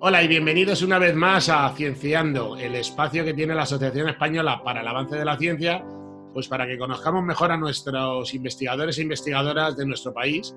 Hola 0.00 0.22
y 0.22 0.28
bienvenidos 0.28 0.82
una 0.82 1.00
vez 1.00 1.16
más 1.16 1.48
a 1.48 1.68
Cienciando, 1.74 2.56
el 2.56 2.76
espacio 2.76 3.24
que 3.24 3.34
tiene 3.34 3.52
la 3.52 3.62
Asociación 3.62 4.08
Española 4.08 4.62
para 4.62 4.80
el 4.80 4.86
Avance 4.86 5.16
de 5.16 5.24
la 5.24 5.36
Ciencia, 5.36 5.84
pues 6.32 6.46
para 6.46 6.68
que 6.68 6.78
conozcamos 6.78 7.24
mejor 7.24 7.50
a 7.50 7.56
nuestros 7.56 8.32
investigadores 8.32 8.96
e 8.96 9.02
investigadoras 9.02 9.76
de 9.76 9.84
nuestro 9.84 10.14
país 10.14 10.54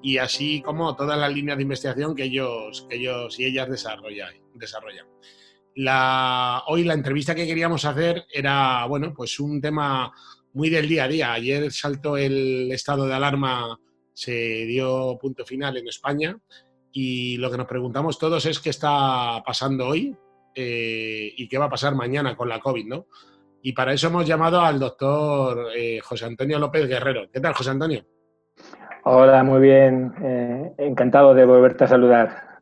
y 0.00 0.18
así 0.18 0.62
como 0.62 0.94
todas 0.94 1.18
las 1.18 1.34
líneas 1.34 1.56
de 1.56 1.64
investigación 1.64 2.14
que 2.14 2.22
ellos, 2.22 2.86
que 2.88 2.94
ellos 2.94 3.36
y 3.40 3.46
ellas 3.46 3.68
desarrollan. 3.68 5.06
La, 5.74 6.62
hoy 6.68 6.84
la 6.84 6.94
entrevista 6.94 7.34
que 7.34 7.48
queríamos 7.48 7.84
hacer 7.84 8.26
era, 8.32 8.86
bueno, 8.86 9.12
pues 9.12 9.40
un 9.40 9.60
tema 9.60 10.12
muy 10.52 10.70
del 10.70 10.88
día 10.88 11.04
a 11.04 11.08
día. 11.08 11.32
Ayer 11.32 11.72
saltó 11.72 12.16
el 12.16 12.70
estado 12.70 13.06
de 13.06 13.14
alarma, 13.14 13.76
se 14.12 14.66
dio 14.66 15.18
punto 15.20 15.44
final 15.44 15.78
en 15.78 15.88
España 15.88 16.38
y 16.96 17.36
lo 17.38 17.50
que 17.50 17.56
nos 17.58 17.66
preguntamos 17.66 18.20
todos 18.20 18.46
es 18.46 18.60
qué 18.60 18.70
está 18.70 19.42
pasando 19.44 19.88
hoy 19.88 20.16
eh, 20.54 21.32
y 21.36 21.48
qué 21.48 21.58
va 21.58 21.64
a 21.64 21.70
pasar 21.70 21.96
mañana 21.96 22.36
con 22.36 22.48
la 22.48 22.60
COVID, 22.60 22.86
¿no? 22.86 23.06
Y 23.62 23.72
para 23.72 23.92
eso 23.92 24.06
hemos 24.06 24.24
llamado 24.24 24.60
al 24.60 24.78
doctor 24.78 25.70
eh, 25.76 25.98
José 26.00 26.26
Antonio 26.26 26.56
López 26.60 26.86
Guerrero. 26.86 27.28
¿Qué 27.32 27.40
tal, 27.40 27.52
José 27.52 27.70
Antonio? 27.70 28.06
Hola, 29.02 29.42
muy 29.42 29.60
bien. 29.60 30.14
Eh, 30.22 30.72
encantado 30.78 31.34
de 31.34 31.44
volverte 31.44 31.82
a 31.82 31.88
saludar. 31.88 32.60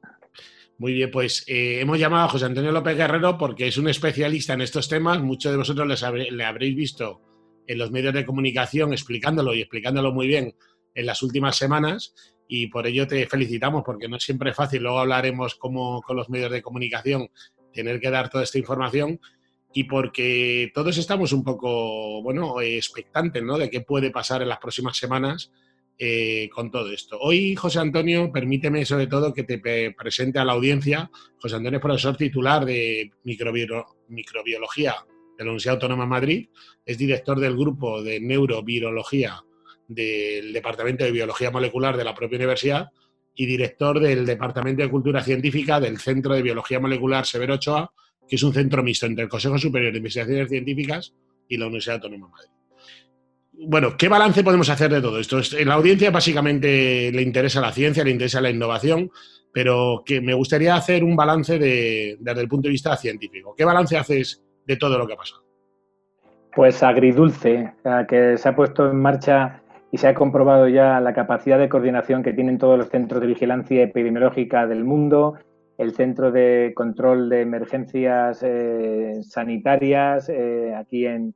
Muy 0.78 0.95
bien, 0.95 1.11
pues 1.11 1.45
hemos 1.47 1.98
llamado 1.98 2.25
a 2.25 2.28
José 2.28 2.47
Antonio 2.47 2.73
López 2.73 2.97
Guerrero 2.97 3.37
porque 3.37 3.67
es 3.67 3.77
un 3.77 3.89
especialista 3.89 4.55
en 4.55 4.62
estos 4.62 4.89
temas. 4.89 5.20
Muchos 5.20 5.53
de 5.53 5.59
vosotros 5.59 5.87
le 5.87 6.45
habréis 6.45 6.75
visto 6.75 7.20
en 7.67 7.77
los 7.77 7.91
medios 7.91 8.14
de 8.14 8.25
comunicación 8.25 8.92
explicándolo 8.92 9.55
y 9.55 9.61
explicándolo 9.61 10.11
muy 10.11 10.27
bien 10.27 10.55
en 10.95 11.06
las 11.06 11.23
últimas 11.23 11.56
semanas 11.56 12.14
y 12.55 12.66
por 12.66 12.87
ello 12.87 13.06
te 13.06 13.27
felicitamos 13.27 13.83
porque 13.83 14.09
no 14.09 14.20
siempre 14.20 14.51
es 14.51 14.56
fácil, 14.56 14.83
luego 14.83 14.98
hablaremos 14.98 15.55
cómo 15.55 16.02
con 16.02 16.19
los 16.19 16.29
medios 16.29 16.52
de 16.52 16.61
comunicación 16.61 17.30
tener 17.73 17.98
que 17.98 18.11
dar 18.11 18.28
toda 18.28 18.45
esta 18.45 18.59
información 18.59 19.19
y 19.72 19.84
porque 19.84 20.70
todos 20.75 20.98
estamos 20.98 21.33
un 21.33 21.45
poco, 21.45 22.20
bueno, 22.23 22.61
expectantes, 22.61 23.42
¿no? 23.42 23.56
De 23.56 23.70
qué 23.70 23.80
puede 23.80 24.11
pasar 24.11 24.42
en 24.42 24.50
las 24.50 24.58
próximas 24.58 24.98
semanas 24.98 25.50
eh, 25.98 26.50
con 26.55 26.70
todo 26.70 26.92
esto. 26.92 27.19
Hoy, 27.19 27.56
José 27.56 27.78
Antonio, 27.78 28.30
permíteme 28.30 28.84
sobre 28.84 29.06
todo 29.06 29.33
que 29.33 29.45
te 29.45 29.58
presente 29.92 30.39
a 30.39 30.45
la 30.45 30.53
audiencia. 30.53 31.11
José 31.41 31.56
Antonio 31.56 31.78
es 31.78 31.83
profesor 31.83 32.19
titular 32.19 32.67
de 32.67 33.12
microbiología 33.25 34.97
de 35.39 35.45
la 35.45 35.50
Universidad 35.53 35.77
Autónoma 35.77 36.05
de 36.05 36.11
Madrid, 36.11 36.48
es 36.84 36.98
director 36.98 37.41
del 37.41 37.56
grupo 37.56 38.03
de 38.03 38.20
neurovirología 38.20 39.42
del 39.95 40.53
Departamento 40.53 41.05
de 41.05 41.11
Biología 41.11 41.51
Molecular 41.51 41.97
de 41.97 42.05
la 42.05 42.15
propia 42.15 42.37
universidad 42.37 42.91
y 43.35 43.47
director 43.47 43.98
del 44.01 44.27
Departamento 44.27 44.83
de 44.83 44.91
Cultura 44.91 45.23
Científica 45.23 45.81
del 45.81 45.98
Centro 45.98 46.35
de 46.35 46.43
Biología 46.43 46.81
Molecular 46.81 47.25
Severo 47.27 47.55
Ochoa, 47.55 47.93
que 48.29 48.37
es 48.37 48.43
un 48.43 48.53
centro 48.53 48.83
mixto 48.83 49.07
entre 49.07 49.25
el 49.25 49.31
Consejo 49.31 49.59
Superior 49.59 49.93
de 49.93 49.98
Investigaciones 49.98 50.48
Científicas 50.48 51.15
y 51.48 51.57
la 51.57 51.67
Universidad 51.67 51.97
Autónoma 51.97 52.27
de 52.27 52.33
Madrid. 52.33 52.48
Bueno, 53.65 53.97
¿qué 53.97 54.09
balance 54.09 54.43
podemos 54.43 54.69
hacer 54.70 54.91
de 54.91 55.01
todo 55.01 55.19
esto? 55.19 55.41
En 55.57 55.69
la 55.69 55.75
audiencia 55.75 56.11
básicamente 56.11 57.13
le 57.13 57.23
interesa 57.23 57.61
la 57.61 57.73
ciencia, 57.73 58.03
le 58.03 58.11
interesa 58.11 58.41
la 58.41 58.51
innovación, 58.51 59.11
pero 59.53 60.03
que 60.05 60.20
me 60.20 60.35
gustaría 60.35 60.75
hacer 60.75 61.05
un 61.05 61.15
balance 61.15 61.59
desde 61.59 62.41
el 62.41 62.48
punto 62.48 62.69
de 62.69 62.73
vista 62.73 62.97
científico. 62.97 63.55
¿Qué 63.57 63.65
balance 63.65 63.97
haces 63.97 64.43
de 64.67 64.77
todo 64.77 64.98
lo 64.98 65.07
que 65.07 65.13
ha 65.13 65.17
pasado? 65.17 65.43
Pues 66.55 66.83
agridulce, 66.83 67.73
que 68.09 68.37
se 68.37 68.48
ha 68.48 68.57
puesto 68.57 68.91
en 68.91 68.97
marcha 68.97 69.61
y 69.93 69.98
se 69.98 70.09
ha 70.09 70.15
comprobado 70.15 70.69
ya 70.69 70.98
la 71.01 71.12
capacidad 71.12 71.59
de 71.59 71.69
coordinación 71.69 72.23
que 72.23 72.33
tienen 72.33 72.57
todos 72.57 72.79
los 72.79 72.89
centros 72.89 73.21
de 73.21 73.27
vigilancia 73.27 73.83
epidemiológica 73.83 74.67
del 74.67 74.85
mundo, 74.85 75.35
el 75.77 75.93
Centro 75.93 76.33
de 76.33 76.73
Control 76.75 77.29
de 77.29 77.43
Emergencias 77.43 78.43
eh, 78.43 79.20
Sanitarias 79.23 80.31
eh, 80.31 80.75
aquí 80.75 81.07
en, 81.07 81.35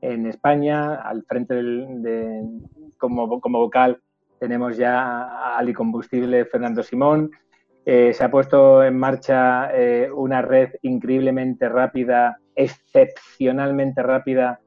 España, 0.00 0.94
al 0.94 1.24
frente 1.24 1.54
de, 1.54 2.42
como, 2.96 3.26
vocal 3.26 4.00
tenemos 4.38 4.76
ya 4.76 5.02
a 5.02 5.58
Ali 5.58 5.74
Combustible 5.74 6.44
Fernando 6.44 6.84
Simón. 6.84 7.32
Eh, 7.84 8.12
se 8.14 8.22
ha 8.22 8.30
puesto 8.30 8.84
en 8.84 8.96
marcha 8.96 9.68
una 10.14 10.40
red 10.40 10.70
increíblemente 10.82 11.68
rápida, 11.68 12.38
excepcionalmente 12.54 14.02
rápida 14.02 14.60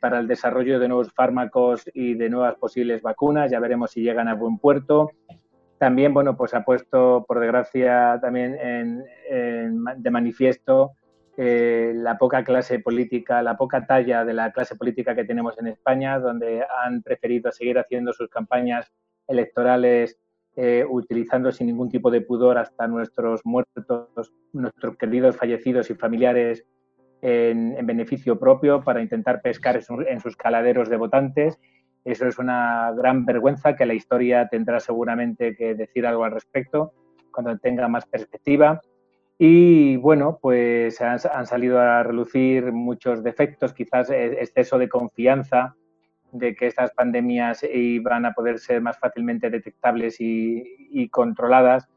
para 0.00 0.18
el 0.18 0.28
desarrollo 0.28 0.78
de 0.78 0.88
nuevos 0.88 1.12
fármacos 1.12 1.82
y 1.94 2.14
de 2.14 2.28
nuevas 2.28 2.56
posibles 2.56 3.02
vacunas. 3.02 3.50
Ya 3.50 3.60
veremos 3.60 3.92
si 3.92 4.02
llegan 4.02 4.28
a 4.28 4.34
buen 4.34 4.58
puerto. 4.58 5.10
También, 5.78 6.14
bueno, 6.14 6.36
pues 6.36 6.54
ha 6.54 6.64
puesto, 6.64 7.24
por 7.26 7.40
desgracia, 7.40 8.18
también 8.20 8.56
de 9.28 10.10
manifiesto 10.10 10.92
eh, 11.38 11.92
la 11.94 12.18
poca 12.18 12.44
clase 12.44 12.78
política, 12.78 13.42
la 13.42 13.56
poca 13.56 13.86
talla 13.86 14.22
de 14.24 14.34
la 14.34 14.52
clase 14.52 14.76
política 14.76 15.14
que 15.14 15.24
tenemos 15.24 15.58
en 15.58 15.68
España, 15.68 16.18
donde 16.18 16.62
han 16.84 17.02
preferido 17.02 17.50
seguir 17.50 17.78
haciendo 17.78 18.12
sus 18.12 18.28
campañas 18.28 18.92
electorales 19.26 20.18
eh, 20.56 20.84
utilizando 20.86 21.50
sin 21.50 21.68
ningún 21.68 21.88
tipo 21.88 22.10
de 22.10 22.20
pudor 22.20 22.58
hasta 22.58 22.86
nuestros 22.86 23.40
muertos, 23.46 24.34
nuestros 24.52 24.98
queridos 24.98 25.36
fallecidos 25.36 25.88
y 25.88 25.94
familiares 25.94 26.66
en, 27.22 27.86
beneficio 27.86 28.38
propio 28.38 28.82
para 28.82 29.00
intentar 29.00 29.40
pescar 29.40 29.80
en 30.08 30.20
sus 30.20 30.36
caladeros 30.36 30.90
de 30.90 30.96
votantes. 30.96 31.58
Eso 32.04 32.26
es 32.26 32.38
una 32.38 32.92
gran 32.96 33.24
vergüenza 33.24 33.76
que 33.76 33.86
la 33.86 33.94
historia 33.94 34.48
tendrá 34.48 34.80
seguramente 34.80 35.56
que 35.56 35.74
decir 35.74 36.04
algo 36.04 36.24
al 36.24 36.32
respecto 36.32 36.92
cuando 37.30 37.56
tenga 37.58 37.86
más 37.88 38.04
perspectiva. 38.06 38.80
Y 39.38 39.96
bueno, 39.96 40.38
pues 40.42 41.00
han, 41.00 41.18
han, 41.32 41.46
salido 41.46 41.80
a 41.80 42.02
relucir 42.02 42.72
muchos 42.72 43.22
defectos, 43.22 43.72
quizás 43.72 44.10
e, 44.10 44.42
exceso 44.42 44.78
de 44.78 44.88
confianza 44.88 45.74
de 46.32 46.54
que 46.54 46.66
estas 46.66 46.92
pandemias 46.92 47.62
iban 47.62 48.26
a 48.26 48.32
poder 48.32 48.58
ser 48.58 48.80
más 48.80 48.98
fácilmente 48.98 49.50
detectables 49.50 50.20
y, 50.20 50.62
y 50.90 51.08
controladas 51.08 51.88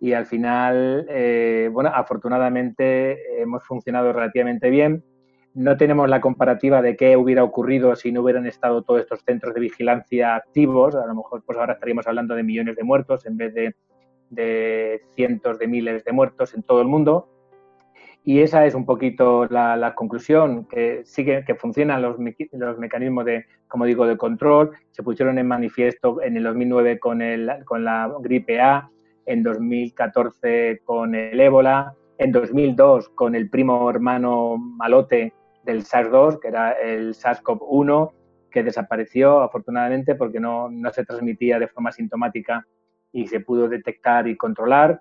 y 0.00 0.14
al 0.14 0.24
final, 0.24 1.06
eh, 1.10 1.68
bueno, 1.70 1.90
afortunadamente 1.94 3.42
hemos 3.42 3.62
funcionado 3.64 4.12
relativamente 4.14 4.70
bien. 4.70 5.04
No 5.52 5.76
tenemos 5.76 6.08
la 6.08 6.22
comparativa 6.22 6.80
de 6.80 6.96
qué 6.96 7.18
hubiera 7.18 7.44
ocurrido 7.44 7.94
si 7.94 8.10
no 8.10 8.22
hubieran 8.22 8.46
estado 8.46 8.82
todos 8.82 9.02
estos 9.02 9.20
centros 9.20 9.52
de 9.52 9.60
vigilancia 9.60 10.36
activos. 10.36 10.94
A 10.94 11.06
lo 11.06 11.14
mejor 11.14 11.42
pues 11.44 11.58
ahora 11.58 11.74
estaríamos 11.74 12.06
hablando 12.06 12.34
de 12.34 12.42
millones 12.42 12.76
de 12.76 12.84
muertos 12.84 13.26
en 13.26 13.36
vez 13.36 13.52
de, 13.52 13.74
de 14.30 15.02
cientos 15.16 15.58
de 15.58 15.66
miles 15.66 16.02
de 16.02 16.12
muertos 16.12 16.54
en 16.54 16.62
todo 16.62 16.80
el 16.80 16.88
mundo. 16.88 17.28
Y 18.24 18.40
esa 18.40 18.64
es 18.64 18.74
un 18.74 18.86
poquito 18.86 19.46
la, 19.46 19.94
conclusión, 19.94 20.66
que 20.66 21.02
sigue 21.04 21.44
que 21.44 21.54
funcionan 21.54 22.00
los, 22.00 22.16
los, 22.52 22.78
mecanismos 22.78 23.24
de, 23.24 23.44
como 23.68 23.84
digo, 23.84 24.06
de 24.06 24.16
control. 24.16 24.70
Se 24.92 25.02
pusieron 25.02 25.38
en 25.38 25.46
manifiesto 25.46 26.22
en 26.22 26.36
el 26.38 26.44
2009 26.44 26.98
con, 26.98 27.20
el, 27.22 27.50
con 27.64 27.84
la 27.84 28.10
gripe 28.20 28.60
A, 28.60 28.90
en 29.26 29.42
2014 29.42 30.80
con 30.84 31.14
el 31.14 31.40
ébola, 31.40 31.94
en 32.18 32.32
2002 32.32 33.08
con 33.10 33.34
el 33.34 33.48
primo 33.48 33.88
hermano 33.88 34.56
malote 34.58 35.32
del 35.64 35.84
SARS-2, 35.84 36.40
que 36.40 36.48
era 36.48 36.72
el 36.72 37.14
SARS-CoV-1, 37.14 38.12
que 38.50 38.62
desapareció 38.62 39.40
afortunadamente 39.40 40.14
porque 40.14 40.40
no, 40.40 40.68
no, 40.70 40.90
se 40.90 41.04
transmitía 41.04 41.58
de 41.58 41.68
forma 41.68 41.92
sintomática 41.92 42.66
y 43.12 43.26
se 43.28 43.40
pudo 43.40 43.68
detectar 43.68 44.28
y 44.28 44.36
controlar. 44.36 45.00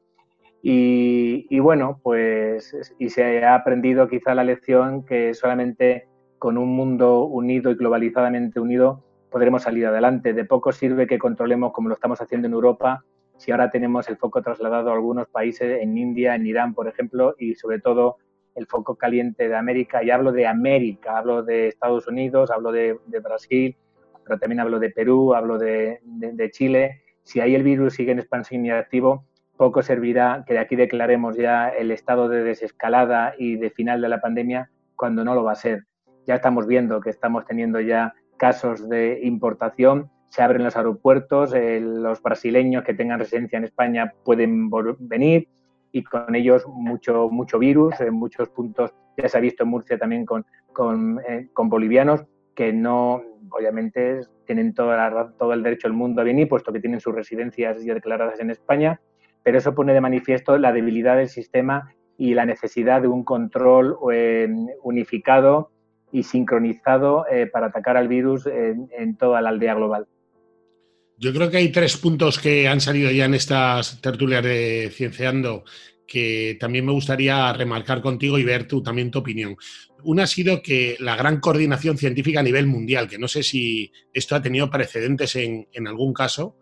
Y, 0.61 1.57
bueno, 1.59 1.99
pues 2.03 2.75
y 2.99 3.09
se 3.09 3.45
ha 3.45 3.55
aprendido 3.55 4.09
quizá 4.09 4.35
la 4.35 4.43
lección 4.43 5.05
que 5.05 5.33
solamente 5.33 6.07
con 6.37 6.57
un 6.57 6.69
mundo 6.75 7.23
unido 7.25 7.71
y 7.71 7.75
globalizadamente 7.75 8.59
unido 8.59 9.03
podremos 9.31 9.63
salir 9.63 9.85
adelante. 9.85 10.33
De 10.33 10.43
poco 10.43 10.71
sirve 10.71 11.07
que 11.07 11.17
controlemos 11.17 11.71
como 11.71 11.87
lo 11.89 11.95
estamos 11.95 12.19
haciendo 12.21 12.47
en 12.47 12.53
Europa 12.53 13.05
si 13.39 13.51
ahora 13.51 13.71
tenemos 13.71 14.09
el 14.09 14.17
foco 14.17 14.41
trasladado 14.41 14.89
a 14.89 14.93
algunos 14.93 15.29
países, 15.29 15.81
en 15.81 15.97
India, 15.97 16.35
en 16.35 16.45
Irán, 16.45 16.73
por 16.73 16.89
ejemplo, 16.89 17.35
y 17.39 17.55
sobre 17.55 17.79
todo 17.79 18.17
el 18.53 18.67
foco 18.67 18.95
caliente 18.95 19.47
de 19.47 19.55
América, 19.55 20.03
y 20.03 20.11
hablo 20.11 20.33
de 20.33 20.45
América, 20.45 21.17
hablo 21.17 21.41
de 21.41 21.69
Estados 21.69 22.05
Unidos, 22.07 22.51
hablo 22.51 22.73
de, 22.73 22.99
Brasil, 23.23 23.77
pero 24.25 24.37
también 24.37 24.59
hablo 24.59 24.77
de 24.77 24.89
Perú, 24.89 25.33
hablo 25.33 25.57
de, 25.57 26.01
Chile, 26.51 27.01
si 27.23 27.39
ahí 27.39 27.55
el 27.55 27.63
virus 27.63 27.93
sigue 27.93 28.11
en 28.11 28.19
expansión 28.19 28.65
y 28.65 28.71
activo, 28.71 29.23
poco 29.55 29.83
servirá 29.83 30.43
que 30.45 30.55
de 30.55 30.59
aquí 30.59 30.75
declaremos 30.75 31.37
ya 31.37 31.69
el 31.69 31.91
estado 31.91 32.27
de 32.27 32.43
desescalada 32.43 33.35
y 33.37 33.55
de 33.55 33.69
final 33.69 34.01
de 34.01 34.09
la 34.09 34.19
pandemia 34.19 34.69
cuando 34.97 35.23
no 35.23 35.33
lo 35.33 35.45
va 35.45 35.53
a 35.53 35.55
ser. 35.55 35.85
Ya 36.27 36.35
estamos 36.35 36.67
viendo 36.67 36.99
que 36.99 37.09
estamos 37.09 37.45
teniendo 37.45 37.79
ya 37.79 38.13
casos 38.35 38.89
de 38.89 39.21
importación 39.23 40.11
se 40.29 40.43
abren 40.43 40.63
los 40.63 40.77
aeropuertos, 40.77 41.53
eh, 41.53 41.79
los 41.81 42.21
brasileños 42.21 42.83
que 42.83 42.93
tengan 42.93 43.19
residencia 43.19 43.57
en 43.57 43.63
España 43.63 44.13
pueden 44.23 44.69
venir 44.99 45.47
y 45.91 46.03
con 46.03 46.35
ellos 46.35 46.65
mucho, 46.67 47.29
mucho 47.29 47.57
virus, 47.57 47.99
en 47.99 48.13
muchos 48.13 48.49
puntos, 48.49 48.93
ya 49.17 49.27
se 49.27 49.37
ha 49.37 49.41
visto 49.41 49.63
en 49.63 49.69
Murcia 49.69 49.97
también 49.97 50.25
con, 50.25 50.45
con, 50.71 51.19
eh, 51.27 51.49
bolivianos 51.55 52.23
que 52.53 52.71
no, 52.71 53.23
obviamente, 53.49 54.21
tienen 54.45 54.73
toda 54.73 55.33
todo 55.37 55.53
el 55.53 55.63
derecho 55.63 55.87
del 55.87 55.97
mundo 55.97 56.21
a 56.21 56.25
venir, 56.25 56.47
puesto 56.47 56.71
que 56.71 56.79
tienen 56.79 56.99
sus 56.99 57.15
residencias 57.15 57.83
ya 57.83 57.93
declaradas 57.93 58.39
en 58.39 58.51
España, 58.51 58.99
pero 59.41 59.57
eso 59.57 59.73
pone 59.73 59.93
de 59.93 60.01
manifiesto 60.01 60.57
la 60.57 60.73
debilidad 60.73 61.17
del 61.17 61.29
sistema 61.29 61.93
y 62.17 62.33
la 62.33 62.45
necesidad 62.45 63.01
de 63.01 63.07
un 63.07 63.23
control 63.23 63.97
unificado 64.83 65.71
y 66.11 66.23
sincronizado 66.23 67.25
para 67.53 67.67
atacar 67.67 67.95
al 67.95 68.09
virus 68.09 68.45
en 68.45 69.15
toda 69.15 69.41
la 69.41 69.49
aldea 69.49 69.75
global. 69.75 70.07
Yo 71.21 71.33
creo 71.33 71.51
que 71.51 71.57
hay 71.57 71.69
tres 71.69 71.97
puntos 71.97 72.39
que 72.39 72.69
han 72.69 72.79
salido 72.79 73.11
ya 73.11 73.25
en 73.25 73.33
estas 73.33 73.99
tertulias 73.99 74.41
de 74.41 74.89
Cienciando 74.95 75.65
que 76.07 76.57
también 76.57 76.85
me 76.85 76.93
gustaría 76.93 77.51
remarcar 77.51 78.01
contigo 78.01 78.39
y 78.39 78.45
ver 78.45 78.69
también 78.83 79.11
tu 79.11 79.19
opinión. 79.19 79.57
Una 80.03 80.23
ha 80.23 80.27
sido 80.27 80.61
que 80.61 80.95
la 81.01 81.17
gran 81.17 81.41
coordinación 81.41 81.97
científica 81.97 82.39
a 82.39 82.43
nivel 82.43 82.67
mundial, 82.67 83.09
que 83.09 83.19
no 83.19 83.27
sé 83.27 83.43
si 83.43 83.91
esto 84.13 84.33
ha 84.33 84.41
tenido 84.41 84.69
precedentes 84.69 85.35
en, 85.35 85.67
algún 85.85 86.13
caso. 86.13 86.55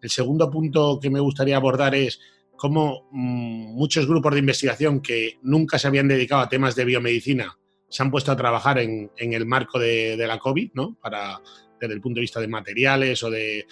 El 0.00 0.10
segundo 0.10 0.48
punto 0.48 1.00
que 1.02 1.10
me 1.10 1.18
gustaría 1.18 1.56
abordar 1.56 1.96
es 1.96 2.20
cómo 2.56 3.08
mm, 3.10 3.74
muchos 3.74 4.06
grupos 4.06 4.32
de 4.32 4.38
investigación 4.38 5.00
que 5.00 5.38
nunca 5.42 5.76
se 5.76 5.88
habían 5.88 6.06
dedicado 6.06 6.42
a 6.42 6.48
temas 6.48 6.76
de 6.76 6.84
biomedicina 6.84 7.58
se 7.88 8.02
han 8.02 8.10
puesto 8.10 8.32
a 8.32 8.36
trabajar 8.36 8.78
en, 8.78 9.10
el 9.16 9.46
marco 9.46 9.78
de, 9.78 10.16
de, 10.16 10.26
la 10.26 10.38
COVID, 10.38 10.70
¿no? 10.74 10.96
Para 11.00 11.40
desde 11.84 11.94
el 11.94 12.00
punto 12.00 12.18
de 12.18 12.22
vista 12.22 12.40
de 12.40 12.48
materiales 12.48 13.22
o 13.22 13.30
de, 13.30 13.66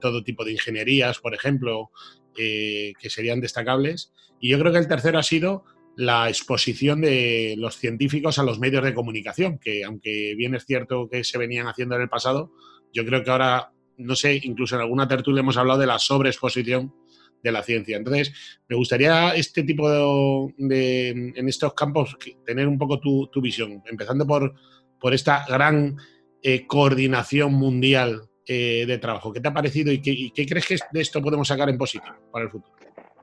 todo 0.00 0.22
tipo 0.24 0.44
de 0.44 0.52
ingenierías, 0.52 1.18
por 1.18 1.34
ejemplo, 1.34 1.90
eh, 2.36 2.92
que 2.98 3.10
serían 3.10 3.40
destacables. 3.40 4.12
Y 4.40 4.50
yo 4.50 4.58
creo 4.58 4.72
que 4.72 4.78
el 4.78 4.88
tercero 4.88 5.18
ha 5.18 5.22
sido 5.22 5.64
la 5.96 6.28
exposición 6.28 7.00
de 7.00 7.54
los 7.58 7.76
científicos 7.76 8.38
a 8.38 8.42
los 8.42 8.58
medios 8.58 8.84
de 8.84 8.94
comunicación, 8.94 9.58
que 9.58 9.84
aunque 9.84 10.34
bien 10.36 10.54
es 10.54 10.64
cierto 10.64 11.08
que 11.10 11.24
se 11.24 11.38
venían 11.38 11.66
haciendo 11.66 11.96
en 11.96 12.02
el 12.02 12.08
pasado, 12.08 12.52
yo 12.92 13.04
creo 13.04 13.22
que 13.22 13.30
ahora, 13.30 13.72
no 13.98 14.16
sé, 14.16 14.40
incluso 14.42 14.76
en 14.76 14.82
alguna 14.82 15.08
tertulia 15.08 15.40
hemos 15.40 15.56
hablado 15.56 15.80
de 15.80 15.86
la 15.86 15.98
sobreexposición 15.98 16.94
de 17.42 17.52
la 17.52 17.62
ciencia. 17.62 17.96
Entonces, 17.96 18.32
me 18.68 18.76
gustaría 18.76 19.34
este 19.34 19.62
tipo 19.62 19.90
de, 19.90 21.10
en 21.10 21.48
estos 21.48 21.74
campos, 21.74 22.16
tener 22.44 22.68
un 22.68 22.78
poco 22.78 23.00
tu, 23.00 23.40
visión, 23.40 23.82
empezando 23.86 24.26
por, 24.26 24.54
por 24.98 25.14
esta 25.14 25.44
gran 25.48 25.96
eh, 26.42 26.66
coordinación 26.66 27.52
mundial 27.52 28.22
eh, 28.46 28.84
de 28.86 28.98
trabajo. 28.98 29.32
¿Qué 29.32 29.40
te 29.40 29.48
ha 29.48 29.54
parecido 29.54 29.92
y 29.92 30.00
qué, 30.00 30.46
crees 30.46 30.66
que 30.66 30.76
de 30.92 31.00
esto 31.00 31.22
podemos 31.22 31.46
sacar 31.46 31.68
en 31.68 31.78
positivo 31.78 32.14
para 32.32 32.46
el 32.46 32.50
futuro? 32.50 32.72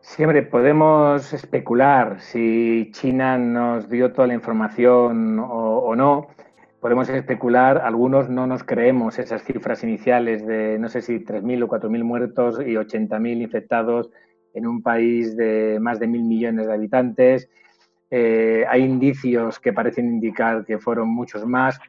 Siempre 0.02 0.44
podemos 0.44 1.34
especular 1.34 2.22
si 2.22 2.90
China 2.94 3.38
nos 3.38 3.90
dio 3.90 4.14
toda 4.14 4.28
la 4.28 4.36
información 4.36 5.38
o, 5.40 5.96
no. 5.96 6.28
Podemos 6.80 7.10
especular, 7.10 7.80
algunos 7.80 8.30
no 8.30 8.48
nos 8.48 8.64
creemos 8.64 9.20
esas 9.20 9.44
cifras 9.44 9.84
iniciales 9.84 10.48
de 10.48 10.80
no 10.80 10.88
sé 10.88 11.02
si 11.02 11.16
3.000 11.16 11.64
o 11.64 11.68
4.000 11.68 12.04
muertos 12.04 12.60
y 12.62 12.76
80.000 12.76 13.42
infectados 13.42 14.10
en 14.54 14.66
un 14.66 14.82
país 14.82 15.36
de 15.36 15.78
más 15.82 16.00
de 16.00 16.08
mil 16.08 16.24
millones 16.24 16.68
de 16.68 16.74
habitantes. 16.74 17.50
Eh, 18.10 18.64
hay 18.70 18.84
indicios 18.84 19.60
que 19.60 19.74
parecen 19.74 20.08
indicar 20.08 20.66
que 20.66 20.80
fueron 20.80 21.10
muchos 21.10 21.46
más 21.46 21.80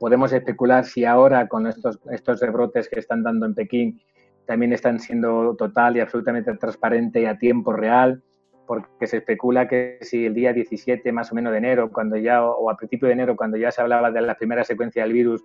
podemos 0.00 0.32
especular 0.32 0.86
si 0.86 1.04
ahora 1.04 1.46
con 1.46 1.66
estos, 1.66 2.00
estos 2.10 2.40
rebrotes 2.40 2.88
que 2.88 2.98
están 2.98 3.22
dando 3.22 3.44
en 3.44 3.54
Pekín 3.54 4.00
también 4.46 4.72
están 4.72 4.98
siendo 4.98 5.54
total 5.56 5.96
y 5.96 6.00
absolutamente 6.00 6.52
transparente 6.54 7.20
y 7.20 7.26
a 7.26 7.38
tiempo 7.38 7.72
real, 7.72 8.22
porque 8.66 9.06
se 9.06 9.18
especula 9.18 9.68
que 9.68 9.98
si 10.00 10.24
el 10.24 10.34
día 10.34 10.54
17 10.54 11.12
más 11.12 11.30
o 11.30 11.34
menos 11.34 11.52
de 11.52 11.58
enero, 11.58 11.92
cuando 11.92 12.16
ya, 12.16 12.42
o 12.44 12.70
a 12.70 12.76
principio 12.76 13.08
de 13.08 13.12
enero, 13.12 13.36
cuando 13.36 13.58
ya 13.58 13.70
se 13.70 13.82
hablaba 13.82 14.10
de 14.10 14.22
la 14.22 14.36
primera 14.36 14.64
secuencia 14.64 15.02
del 15.02 15.12
virus 15.12 15.44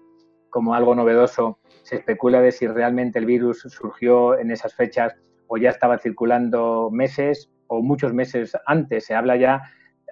como 0.50 0.74
algo 0.74 0.96
novedoso, 0.96 1.60
se 1.84 1.98
especula 1.98 2.42
de 2.42 2.54
si 2.54 2.66
realmente 2.66 3.20
el 3.20 3.26
virus 3.26 3.60
surgió 3.68 4.40
en 4.40 4.52
esas 4.52 4.74
fechas 4.74 5.14
o 5.48 5.58
ya 5.58 5.70
estaba 5.70 6.00
circulando 6.00 6.90
meses 6.92 7.52
o 7.68 7.84
muchos 7.84 8.14
meses 8.14 8.56
antes. 8.66 9.06
Se 9.06 9.16
habla 9.16 9.36
ya 9.36 9.64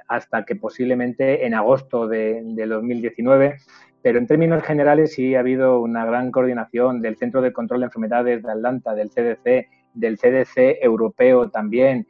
hasta 0.09 0.43
que 0.43 0.57
posiblemente 0.57 1.45
en 1.45 1.53
agosto 1.53 2.07
de, 2.07 2.41
de 2.43 2.67
2019 2.67 3.55
pero 4.03 4.19
en 4.19 4.27
términos 4.27 4.61
generales 4.63 5.13
sí 5.13 5.33
ha 5.33 5.39
habido 5.39 5.79
una 5.79 6.05
gran 6.05 6.29
coordinación 6.29 7.01
del 7.01 7.15
Centro 7.15 7.41
de 7.41 7.53
Control 7.53 7.79
de 7.79 7.85
Enfermedades 7.85 8.43
de 8.43 8.51
Atlanta, 8.51 8.93
del 8.93 9.09
CDC, 9.09 9.69
del 9.93 10.17
CDC 10.17 10.83
europeo 10.83 11.49
también, 11.49 12.05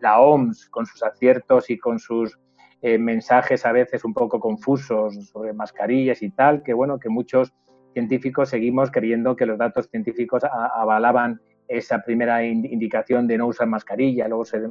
la 0.00 0.20
OMS 0.20 0.68
con 0.68 0.84
sus 0.84 1.02
aciertos 1.02 1.70
y 1.70 1.78
con 1.78 1.98
sus 1.98 2.38
eh, 2.82 2.98
mensajes 2.98 3.64
a 3.64 3.72
veces 3.72 4.04
un 4.04 4.12
poco 4.12 4.38
confusos 4.38 5.14
sobre 5.30 5.54
mascarillas 5.54 6.20
y 6.20 6.30
tal, 6.30 6.62
que 6.62 6.74
bueno, 6.74 6.98
que 6.98 7.08
muchos 7.08 7.54
científicos 7.94 8.50
seguimos 8.50 8.90
creyendo 8.90 9.34
que 9.34 9.46
los 9.46 9.56
datos 9.56 9.88
científicos 9.88 10.42
avalaban 10.44 11.40
esa 11.68 12.02
primera 12.02 12.44
indicación 12.44 13.26
de 13.26 13.38
no 13.38 13.46
usar 13.46 13.66
mascarilla, 13.66 14.28
luego 14.28 14.44
se, 14.44 14.70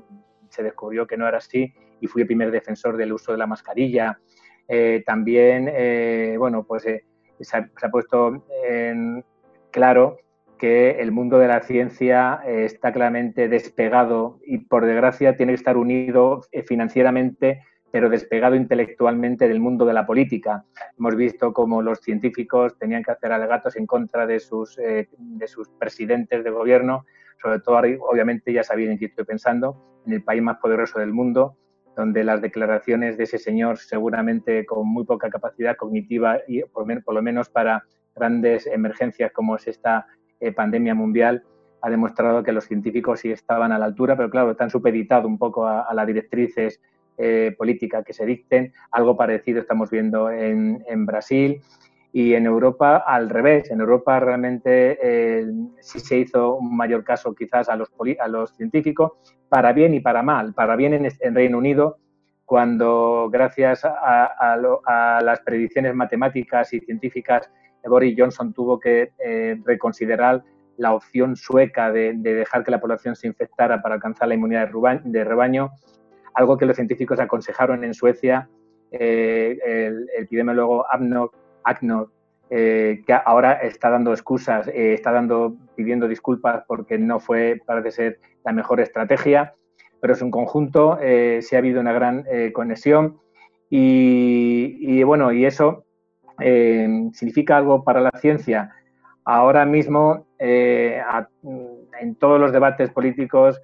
se 0.49 0.61
descubrió 0.61 1.07
que 1.07 1.17
no 1.17 1.27
era 1.27 1.39
así 1.39 1.73
y 1.99 2.05
fui 2.05 2.21
el 2.21 2.27
primer 2.27 2.51
defensor 2.51 2.95
del 2.95 3.11
uso 3.11 3.31
de 3.31 3.39
la 3.39 3.47
mascarilla. 3.47 4.19
Eh, 4.71 5.03
también, 5.03 5.67
eh, 5.73 6.35
bueno, 6.37 6.63
pues 6.63 6.85
eh, 6.85 7.03
se, 7.39 7.57
ha, 7.57 7.89
puesto 7.91 8.45
en 8.63 9.25
claro 9.71 10.19
que 10.59 11.01
el 11.01 11.11
mundo 11.11 11.39
de 11.39 11.47
la 11.47 11.61
ciencia 11.61 12.41
está 12.45 12.93
claramente 12.93 13.49
despegado 13.49 14.39
y 14.45 14.59
por 14.59 14.85
desgracia 14.85 15.35
tiene 15.35 15.53
que 15.53 15.57
estar 15.57 15.77
unido 15.77 16.41
financieramente 16.67 17.63
pero 17.91 18.09
despegado 18.09 18.53
intelectualmente 18.53 19.47
del 19.47 19.59
mundo 19.59 19.83
de 19.83 19.93
la 19.93 20.05
política. 20.05 20.63
Hemos 20.99 21.15
visto 21.15 21.53
cómo 21.53 21.81
los 21.81 22.01
científicos 22.01 22.77
tenían 22.77 23.01
que 23.01 23.11
hacer 23.11 23.31
alegatos 23.31 23.75
en 23.77 23.87
contra 23.87 24.27
de 24.27 24.39
sus, 24.39 24.75
de 24.75 25.47
sus 25.47 25.69
presidentes 25.69 26.43
de 26.43 26.51
gobierno, 26.51 27.05
sobre 27.41 27.59
todo, 27.61 27.81
obviamente, 28.07 28.53
ya 28.53 28.63
sabían 28.63 28.91
en 28.91 28.99
qué 28.99 29.05
estoy 29.05 29.25
pensando, 29.25 30.01
en 30.05 30.13
el 30.13 30.23
país 30.23 30.43
más 30.43 30.57
poderoso 30.57 30.99
del 30.99 31.13
mundo, 31.13 31.57
donde 31.99 32.23
las 32.23 32.41
declaraciones 32.41 33.17
de 33.17 33.25
ese 33.25 33.37
señor, 33.37 33.77
seguramente 33.77 34.65
con 34.65 34.87
muy 34.87 35.03
poca 35.03 35.29
capacidad 35.29 35.75
cognitiva 35.75 36.37
y 36.47 36.61
por, 36.61 36.87
lo 37.13 37.21
menos 37.21 37.49
para 37.49 37.83
grandes 38.15 38.67
emergencias 38.67 39.33
como 39.33 39.57
es 39.57 39.67
esta 39.67 40.07
eh, 40.39 40.53
pandemia 40.53 40.95
mundial, 40.95 41.43
ha 41.81 41.89
demostrado 41.89 42.41
que 42.41 42.53
los 42.53 42.63
científicos 42.63 43.19
sí 43.19 43.31
estaban 43.33 43.73
a 43.73 43.77
la 43.77 43.83
altura, 43.83 44.15
pero 44.15 44.29
claro, 44.29 44.51
están 44.51 44.69
supeditados 44.69 45.25
un 45.25 45.37
poco 45.37 45.67
a, 45.67 45.93
las 45.93 46.07
directrices 46.07 46.79
eh, 47.17 47.53
políticas 47.57 48.05
que 48.05 48.13
se 48.13 48.25
dicten. 48.25 48.71
Algo 48.91 49.17
parecido 49.17 49.59
estamos 49.59 49.89
viendo 49.89 50.31
en, 50.31 50.81
en 50.87 51.05
Brasil 51.05 51.61
y 52.11 52.33
en 52.33 52.45
Europa 52.45 52.97
al 52.97 53.29
revés. 53.29 53.69
En 53.71 53.81
Europa 53.81 54.19
realmente 54.19 54.97
eh, 55.01 55.45
sí 55.79 55.99
se 55.99 56.17
hizo 56.17 56.55
un 56.55 56.75
mayor 56.75 57.03
caso 57.03 57.33
quizás 57.35 57.69
a 57.69 57.75
los, 57.75 57.89
a 58.19 58.27
los 58.27 58.55
científicos, 58.55 59.11
para 59.47 59.73
bien 59.73 59.93
y 59.93 59.99
para 59.99 60.23
mal. 60.23 60.53
Para 60.53 60.75
bien 60.75 60.93
en, 60.93 61.35
Reino 61.35 61.57
Unido, 61.57 61.97
cuando 62.45 63.29
gracias 63.31 63.83
a, 63.85 65.19
las 65.23 65.39
predicciones 65.41 65.93
matemáticas 65.93 66.73
y 66.73 66.79
científicas, 66.79 67.49
Boris 67.83 68.15
Johnson 68.17 68.53
tuvo 68.53 68.79
que 68.79 69.11
eh, 69.23 69.57
reconsiderar 69.63 70.43
la 70.77 70.93
opción 70.93 71.35
sueca 71.35 71.91
de, 71.91 72.13
dejar 72.13 72.63
que 72.63 72.71
la 72.71 72.79
población 72.79 73.15
se 73.15 73.27
infectara 73.27 73.81
para 73.81 73.95
alcanzar 73.95 74.27
la 74.27 74.33
inmunidad 74.33 74.69
de 75.03 75.23
rebaño, 75.23 75.71
algo 76.33 76.57
que 76.57 76.65
los 76.65 76.75
científicos 76.75 77.19
aconsejaron 77.19 77.83
en 77.83 77.93
Suecia. 77.93 78.49
Eh, 78.91 79.59
el, 79.63 80.09
el 80.15 80.23
epidemiólogo 80.23 80.85
Abnor 80.91 81.31
ACNOR, 81.69 82.09
eh, 82.51 83.03
que 83.05 83.13
ahora 83.13 83.53
está 83.53 83.91
dando 83.91 84.11
excusas, 84.11 84.67
eh, 84.69 84.93
está 84.93 85.11
dando, 85.11 85.55
pidiendo 85.75 86.07
disculpas 86.07 86.63
porque 86.67 86.97
no 86.97 87.19
fue, 87.19 87.61
parece 87.63 87.91
ser, 87.91 88.19
la 88.43 88.53
mejor 88.53 88.79
estrategia, 88.79 89.53
pero 90.01 90.13
es 90.13 90.21
un 90.23 90.31
conjunto, 90.31 90.97
eh, 90.99 91.41
sí 91.43 91.55
ha 91.55 91.59
habido 91.59 91.79
una 91.79 91.93
gran 91.93 92.25
conexión 92.53 93.19
y, 93.69 95.03
bueno, 95.03 95.31
y 95.31 95.45
eso 95.45 95.83
significa 96.39 97.57
algo 97.57 97.83
para 97.83 98.01
la 98.01 98.11
ciencia. 98.19 98.71
Ahora 99.25 99.65
mismo, 99.65 100.25
en 100.39 102.15
todos 102.17 102.39
los 102.39 102.51
debates 102.51 102.89
políticos, 102.89 103.61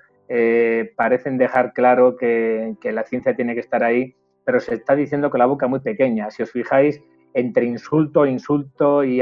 parecen 0.95 1.37
dejar 1.37 1.73
claro 1.73 2.17
que, 2.17 2.75
que 2.81 2.91
la 2.91 3.05
ciencia 3.05 3.35
tiene 3.35 3.53
que 3.55 3.61
estar 3.61 3.83
ahí, 3.83 4.13
pero 4.43 4.59
se 4.59 4.75
está 4.75 4.95
diciendo 4.95 5.31
con 5.31 5.39
la 5.39 5.45
boca 5.47 5.67
muy 5.67 5.79
pequeña. 5.79 6.29
Si 6.29 6.43
os 6.43 6.51
fijáis, 6.51 7.01
entre 7.35 7.65
insulto, 7.65 8.25
insulto 8.25 9.03
y, 9.03 9.21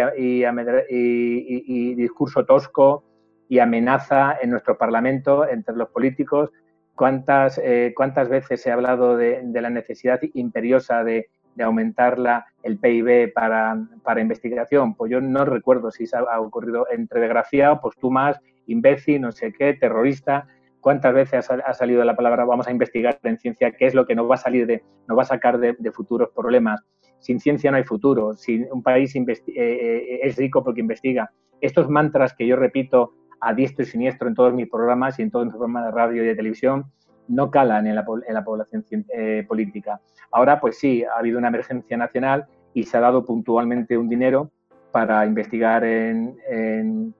discurso 1.95 2.45
tosco 2.45 3.03
y 3.49 3.57
amenaza 3.57 4.37
en 4.39 4.51
nuestro 4.51 4.77
Parlamento 4.77 5.47
entre 5.47 5.75
los 5.75 5.89
políticos. 5.89 6.51
¿Cuántas, 6.93 7.57
eh, 7.57 7.91
cuántas 7.95 8.29
veces 8.29 8.61
se 8.61 8.69
ha 8.69 8.75
hablado 8.75 9.17
de, 9.17 9.43
la 9.51 9.71
necesidad 9.71 10.19
imperiosa 10.35 11.03
de, 11.03 11.27
aumentar 11.59 12.19
la, 12.19 12.45
el 12.61 12.77
PIB 12.77 13.33
para, 13.33 13.83
para, 14.03 14.21
investigación? 14.21 14.93
Pues 14.93 15.11
yo 15.11 15.19
no 15.19 15.43
recuerdo 15.43 15.89
si 15.89 16.05
ha, 16.13 16.39
ocurrido 16.39 16.85
entre 16.91 17.19
desgraciado, 17.19 17.81
pues 17.81 17.95
tú 17.99 18.11
más, 18.11 18.39
imbécil, 18.67 19.21
no 19.21 19.31
sé 19.31 19.51
qué, 19.53 19.73
terrorista. 19.73 20.45
¿Cuántas 20.81 21.15
veces 21.15 21.49
ha, 21.49 21.73
salido 21.73 22.03
la 22.03 22.15
palabra 22.15 22.45
vamos 22.45 22.67
a 22.67 22.71
investigar 22.71 23.17
en 23.23 23.39
ciencia 23.39 23.71
qué 23.71 23.87
es 23.87 23.95
lo 23.95 24.05
que 24.05 24.13
nos 24.13 24.29
va 24.29 24.35
a 24.35 24.37
salir 24.37 24.67
de, 24.67 24.83
nos 25.07 25.17
va 25.17 25.23
a 25.23 25.25
sacar 25.25 25.57
de, 25.57 25.75
de 25.79 25.91
futuros 25.91 26.29
problemas? 26.35 26.83
Sin 27.23 27.39
ciencia 27.39 27.71
no 27.71 27.77
hay 27.77 27.85
futuro, 27.85 28.33
si 28.33 28.65
un 28.69 28.83
país 28.83 29.15
eh, 29.15 29.23
eh, 29.55 30.19
es 30.23 30.35
rico 30.35 30.61
porque 30.61 30.81
investiga. 30.81 31.31
Estos 31.61 31.89
mantras 31.89 32.33
que 32.33 32.45
yo 32.45 32.57
repito 32.57 33.13
a 33.39 33.53
diestro 33.53 33.83
y 33.83 33.87
siniestro 33.87 34.27
en 34.27 34.35
todos 34.35 34.53
mis 34.53 34.69
programas 34.69 35.17
y 35.17 35.21
en 35.21 35.31
todos 35.31 35.45
mis 35.45 35.53
programas 35.53 35.85
de 35.85 35.91
radio 35.91 36.23
y 36.23 36.27
de 36.27 36.35
televisión, 36.35 36.83
no 37.29 37.49
calan 37.49 37.87
en 37.87 37.95
la, 37.95 38.03
población 38.03 38.83
eh, 39.15 39.45
política. 39.47 40.01
Ahora, 40.31 40.59
pues 40.59 40.77
sí, 40.77 41.05
ha 41.05 41.19
habido 41.19 41.39
una 41.39 41.47
emergencia 41.47 41.95
nacional 41.95 42.45
y 42.73 42.83
se 42.83 42.97
ha 42.97 42.99
dado 42.99 43.23
puntualmente 43.23 43.97
un 43.97 44.09
dinero 44.09 44.51
para 44.91 45.25
investigar 45.25 45.85
en, 45.85 46.35
en 46.49 47.13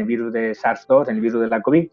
el 0.00 0.06
virus 0.06 0.32
de 0.32 0.52
SARS-2, 0.52 1.10
en 1.10 1.16
el 1.16 1.20
virus 1.20 1.42
de 1.42 1.48
la 1.48 1.60
COVID. 1.60 1.90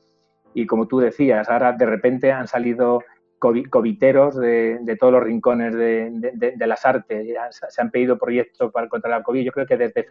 Y 0.53 0.65
como 0.65 0.87
tú 0.87 0.99
decías, 0.99 1.49
ahora 1.49 1.73
de 1.73 1.85
repente 1.85 2.31
han 2.31 2.47
salido 2.47 3.03
coviteros 3.39 4.37
de, 4.37 4.79
de, 4.81 4.95
todos 4.97 5.13
los 5.13 5.23
rincones 5.23 5.73
de, 5.73 6.11
de, 6.33 6.67
las 6.67 6.85
artes. 6.85 7.27
Se 7.69 7.81
han 7.81 7.89
pedido 7.89 8.17
proyectos 8.17 8.71
para 8.71 8.89
contra 8.89 9.09
la 9.09 9.23
COVID. 9.23 9.43
Yo 9.43 9.51
creo 9.51 9.65
que 9.65 9.77
desde 9.77 10.05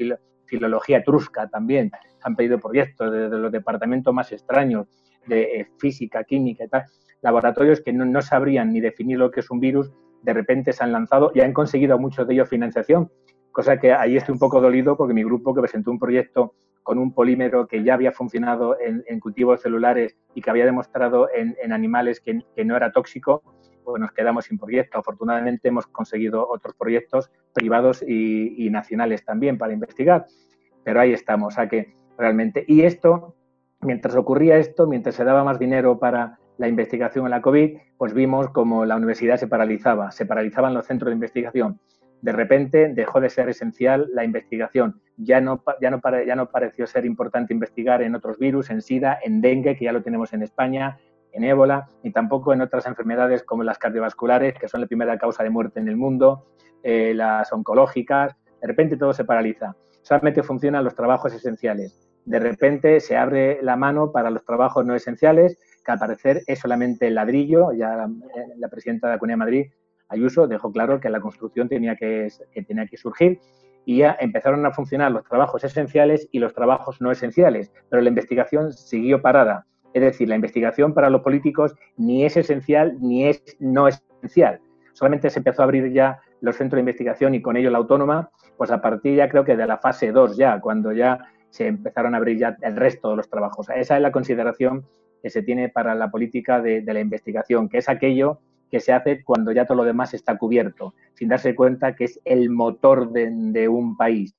filología 0.46 0.98
etrusca 0.98 1.48
también 1.48 1.90
se 1.90 2.22
han 2.22 2.34
pedido 2.34 2.58
proyectos, 2.58 3.12
desde 3.12 3.38
los 3.38 3.52
departamentos 3.52 4.12
más 4.14 4.32
extraños 4.32 4.86
de 5.26 5.42
eh, 5.42 5.68
física, 5.78 6.24
química 6.24 6.64
y 6.64 6.68
tal. 6.68 6.84
Laboratorios 7.20 7.80
que 7.82 7.92
no, 7.92 8.04
no, 8.04 8.22
sabrían 8.22 8.72
ni 8.72 8.80
definir 8.80 9.18
lo 9.18 9.30
que 9.30 9.40
es 9.40 9.50
un 9.50 9.60
virus, 9.60 9.92
de 10.22 10.32
repente 10.32 10.72
se 10.72 10.82
han 10.82 10.92
lanzado 10.92 11.30
y 11.34 11.40
han 11.40 11.52
conseguido 11.52 11.98
muchos 11.98 12.26
de 12.26 12.34
ellos 12.34 12.48
financiación. 12.48 13.10
Cosa 13.52 13.78
que 13.78 13.92
ahí 13.92 14.16
estoy 14.16 14.32
un 14.32 14.38
poco 14.38 14.60
dolido 14.60 14.96
porque 14.96 15.14
mi 15.14 15.24
grupo 15.24 15.54
que 15.54 15.60
presentó 15.60 15.90
un 15.90 15.98
proyecto 15.98 16.54
con 16.88 16.96
un 16.96 17.12
polímero 17.12 17.68
que 17.68 17.84
ya 17.84 17.92
había 17.92 18.12
funcionado 18.12 18.74
en, 18.80 19.20
cultivos 19.20 19.60
celulares 19.60 20.16
y 20.34 20.40
que 20.40 20.48
había 20.48 20.64
demostrado 20.64 21.28
en, 21.34 21.70
animales 21.70 22.18
que, 22.18 22.42
no 22.64 22.76
era 22.78 22.92
tóxico, 22.92 23.42
pues 23.84 24.00
nos 24.00 24.10
quedamos 24.12 24.46
sin 24.46 24.56
proyecto. 24.58 24.96
Afortunadamente 24.96 25.68
hemos 25.68 25.86
conseguido 25.86 26.48
otros 26.48 26.74
proyectos 26.76 27.30
privados 27.52 28.02
y, 28.02 28.70
nacionales 28.70 29.22
también 29.22 29.58
para 29.58 29.74
investigar, 29.74 30.24
pero 30.82 31.00
ahí 31.00 31.12
estamos, 31.12 31.58
o 31.58 31.68
que 31.68 31.94
realmente. 32.16 32.64
Y 32.66 32.80
esto, 32.80 33.36
mientras 33.82 34.16
ocurría 34.16 34.56
esto, 34.56 34.86
mientras 34.86 35.14
se 35.14 35.24
daba 35.24 35.44
más 35.44 35.58
dinero 35.58 35.98
para 35.98 36.38
la 36.56 36.68
investigación 36.68 37.26
en 37.26 37.32
la 37.32 37.42
COVID, 37.42 37.76
pues 37.98 38.14
vimos 38.14 38.48
como 38.48 38.86
la 38.86 38.96
universidad 38.96 39.36
se 39.36 39.46
paralizaba, 39.46 40.10
se 40.10 40.24
paralizaban 40.24 40.72
los 40.72 40.86
centros 40.86 41.10
de 41.10 41.16
investigación 41.16 41.80
de 42.20 42.32
repente 42.32 42.92
dejó 42.94 43.20
de 43.20 43.30
ser 43.30 43.48
esencial 43.48 44.08
la 44.12 44.24
investigación. 44.24 45.00
Ya 45.16 45.40
no, 45.40 45.62
ya, 45.80 45.90
no, 45.90 46.00
ya 46.26 46.36
no 46.36 46.48
pareció 46.48 46.86
ser 46.86 47.04
importante 47.04 47.52
investigar 47.52 48.02
en 48.02 48.14
otros 48.14 48.38
virus, 48.38 48.70
en 48.70 48.82
SIDA, 48.82 49.18
en 49.22 49.40
dengue, 49.40 49.76
que 49.76 49.84
ya 49.84 49.92
lo 49.92 50.02
tenemos 50.02 50.32
en 50.32 50.42
España, 50.42 50.98
en 51.32 51.44
ébola, 51.44 51.88
ni 52.02 52.10
tampoco 52.10 52.52
en 52.52 52.60
otras 52.60 52.86
enfermedades 52.86 53.42
como 53.44 53.62
las 53.62 53.78
cardiovasculares, 53.78 54.54
que 54.58 54.68
son 54.68 54.80
la 54.80 54.86
primera 54.86 55.18
causa 55.18 55.42
de 55.42 55.50
muerte 55.50 55.80
en 55.80 55.88
el 55.88 55.96
mundo, 55.96 56.46
eh, 56.82 57.12
las 57.14 57.52
oncológicas. 57.52 58.36
De 58.60 58.66
repente 58.66 58.96
todo 58.96 59.12
se 59.12 59.24
paraliza. 59.24 59.76
Solamente 60.02 60.42
funcionan 60.42 60.84
los 60.84 60.94
trabajos 60.94 61.32
esenciales. 61.32 62.00
De 62.24 62.38
repente 62.38 63.00
se 63.00 63.16
abre 63.16 63.60
la 63.62 63.76
mano 63.76 64.12
para 64.12 64.30
los 64.30 64.44
trabajos 64.44 64.84
no 64.84 64.94
esenciales, 64.94 65.58
que 65.84 65.92
al 65.92 65.98
parecer 65.98 66.42
es 66.46 66.58
solamente 66.58 67.06
el 67.06 67.14
ladrillo. 67.14 67.72
Ya 67.72 67.94
la, 67.94 68.10
la 68.56 68.68
presidenta 68.68 69.08
de 69.08 69.16
la 69.16 69.26
de 69.26 69.36
Madrid 69.36 69.66
Ayuso 70.08 70.46
dejó 70.46 70.72
claro 70.72 71.00
que 71.00 71.10
la 71.10 71.20
construcción 71.20 71.68
tenía 71.68 71.96
que, 71.96 72.28
tenía 72.66 72.86
que 72.86 72.96
surgir 72.96 73.40
y 73.84 73.98
ya 73.98 74.16
empezaron 74.20 74.64
a 74.66 74.72
funcionar 74.72 75.12
los 75.12 75.24
trabajos 75.24 75.64
esenciales 75.64 76.28
y 76.32 76.38
los 76.38 76.54
trabajos 76.54 77.00
no 77.00 77.10
esenciales, 77.10 77.72
pero 77.88 78.02
la 78.02 78.08
investigación 78.08 78.72
siguió 78.72 79.22
parada. 79.22 79.66
Es 79.94 80.02
decir, 80.02 80.28
la 80.28 80.34
investigación 80.34 80.94
para 80.94 81.10
los 81.10 81.22
políticos 81.22 81.74
ni 81.96 82.24
es 82.24 82.36
esencial 82.36 82.96
ni 83.00 83.26
es 83.26 83.42
no 83.58 83.88
esencial. 83.88 84.60
Solamente 84.92 85.30
se 85.30 85.40
empezó 85.40 85.62
a 85.62 85.64
abrir 85.64 85.92
ya 85.92 86.20
los 86.40 86.56
centros 86.56 86.76
de 86.76 86.80
investigación 86.80 87.34
y 87.34 87.42
con 87.42 87.56
ello 87.56 87.70
la 87.70 87.78
autónoma, 87.78 88.30
pues 88.56 88.70
a 88.70 88.80
partir 88.80 89.16
ya 89.16 89.28
creo 89.28 89.44
que 89.44 89.56
de 89.56 89.66
la 89.66 89.78
fase 89.78 90.12
2 90.12 90.36
ya, 90.36 90.60
cuando 90.60 90.92
ya 90.92 91.18
se 91.50 91.66
empezaron 91.66 92.14
a 92.14 92.18
abrir 92.18 92.38
ya 92.38 92.56
el 92.62 92.76
resto 92.76 93.10
de 93.10 93.16
los 93.16 93.30
trabajos. 93.30 93.68
Esa 93.74 93.96
es 93.96 94.02
la 94.02 94.12
consideración 94.12 94.86
que 95.22 95.30
se 95.30 95.42
tiene 95.42 95.68
para 95.68 95.94
la 95.94 96.10
política 96.10 96.60
de, 96.60 96.82
de 96.82 96.94
la 96.94 97.00
investigación, 97.00 97.68
que 97.68 97.78
es 97.78 97.88
aquello 97.88 98.40
que 98.70 98.80
se 98.80 98.92
hace 98.92 99.22
cuando 99.24 99.52
ya 99.52 99.66
todo 99.66 99.78
lo 99.78 99.84
demás 99.84 100.14
está 100.14 100.36
cubierto, 100.36 100.94
sin 101.14 101.28
darse 101.28 101.54
cuenta 101.54 101.94
que 101.94 102.04
es 102.04 102.20
el 102.24 102.50
motor 102.50 103.12
de, 103.12 103.68
un 103.68 103.96
país. 103.96 104.34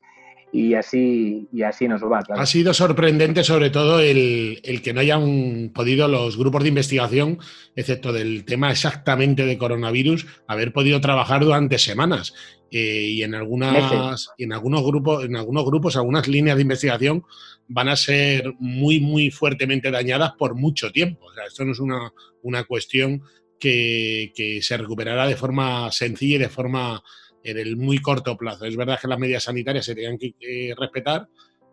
Y 0.51 0.73
así, 0.73 1.47
y 1.53 1.61
así 1.61 1.87
nos 1.87 2.01
va. 2.01 2.23
Ha 2.27 2.45
sido 2.47 2.73
sorprendente 2.73 3.43
sobre 3.43 3.69
todo 3.69 3.99
el, 3.99 4.81
que 4.83 4.93
no 4.93 5.01
hayan 5.01 5.69
podido 5.75 6.07
los 6.07 6.37
grupos 6.37 6.63
de 6.63 6.69
investigación, 6.69 7.37
excepto 7.75 8.11
del 8.11 8.45
tema 8.45 8.71
exactamente 8.71 9.45
de 9.45 9.59
coronavirus, 9.59 10.25
haber 10.47 10.73
podido 10.73 10.99
trabajar 11.01 11.43
durante 11.43 11.77
semanas. 11.77 12.33
Eh, 12.71 13.09
y 13.09 13.23
en 13.23 13.33
algunas 13.33 14.29
en 14.37 14.53
algunos 14.53 14.83
grupos 14.83 15.25
en 15.25 15.35
algunos 15.35 15.65
grupos 15.65 15.97
algunas 15.97 16.27
líneas 16.27 16.55
de 16.55 16.61
investigación 16.61 17.23
van 17.67 17.89
a 17.89 17.95
ser 17.95 18.53
muy 18.59 18.99
muy 18.99 19.31
fuertemente 19.31 19.89
dañadas 19.89 20.33
por 20.33 20.53
mucho 20.53 20.91
tiempo 20.91 21.25
o 21.25 21.33
sea 21.33 21.45
esto 21.47 21.65
no 21.65 21.71
es 21.71 21.79
una, 21.79 22.13
una 22.43 22.65
cuestión 22.65 23.23
que, 23.59 24.59
se 24.61 24.77
recuperará 24.77 25.27
de 25.27 25.35
forma 25.35 25.91
sencilla 25.91 26.35
y 26.35 26.39
de 26.39 26.49
forma 26.49 27.03
en 27.43 27.57
el 27.57 27.75
muy 27.77 27.99
corto 27.99 28.37
plazo. 28.37 28.65
Es 28.65 28.75
verdad 28.75 28.99
que 28.99 29.07
las 29.07 29.19
medidas 29.19 29.43
sanitarias 29.43 29.85
se 29.85 29.95
tenían 29.95 30.17
que 30.17 30.73
respetar, 30.77 31.27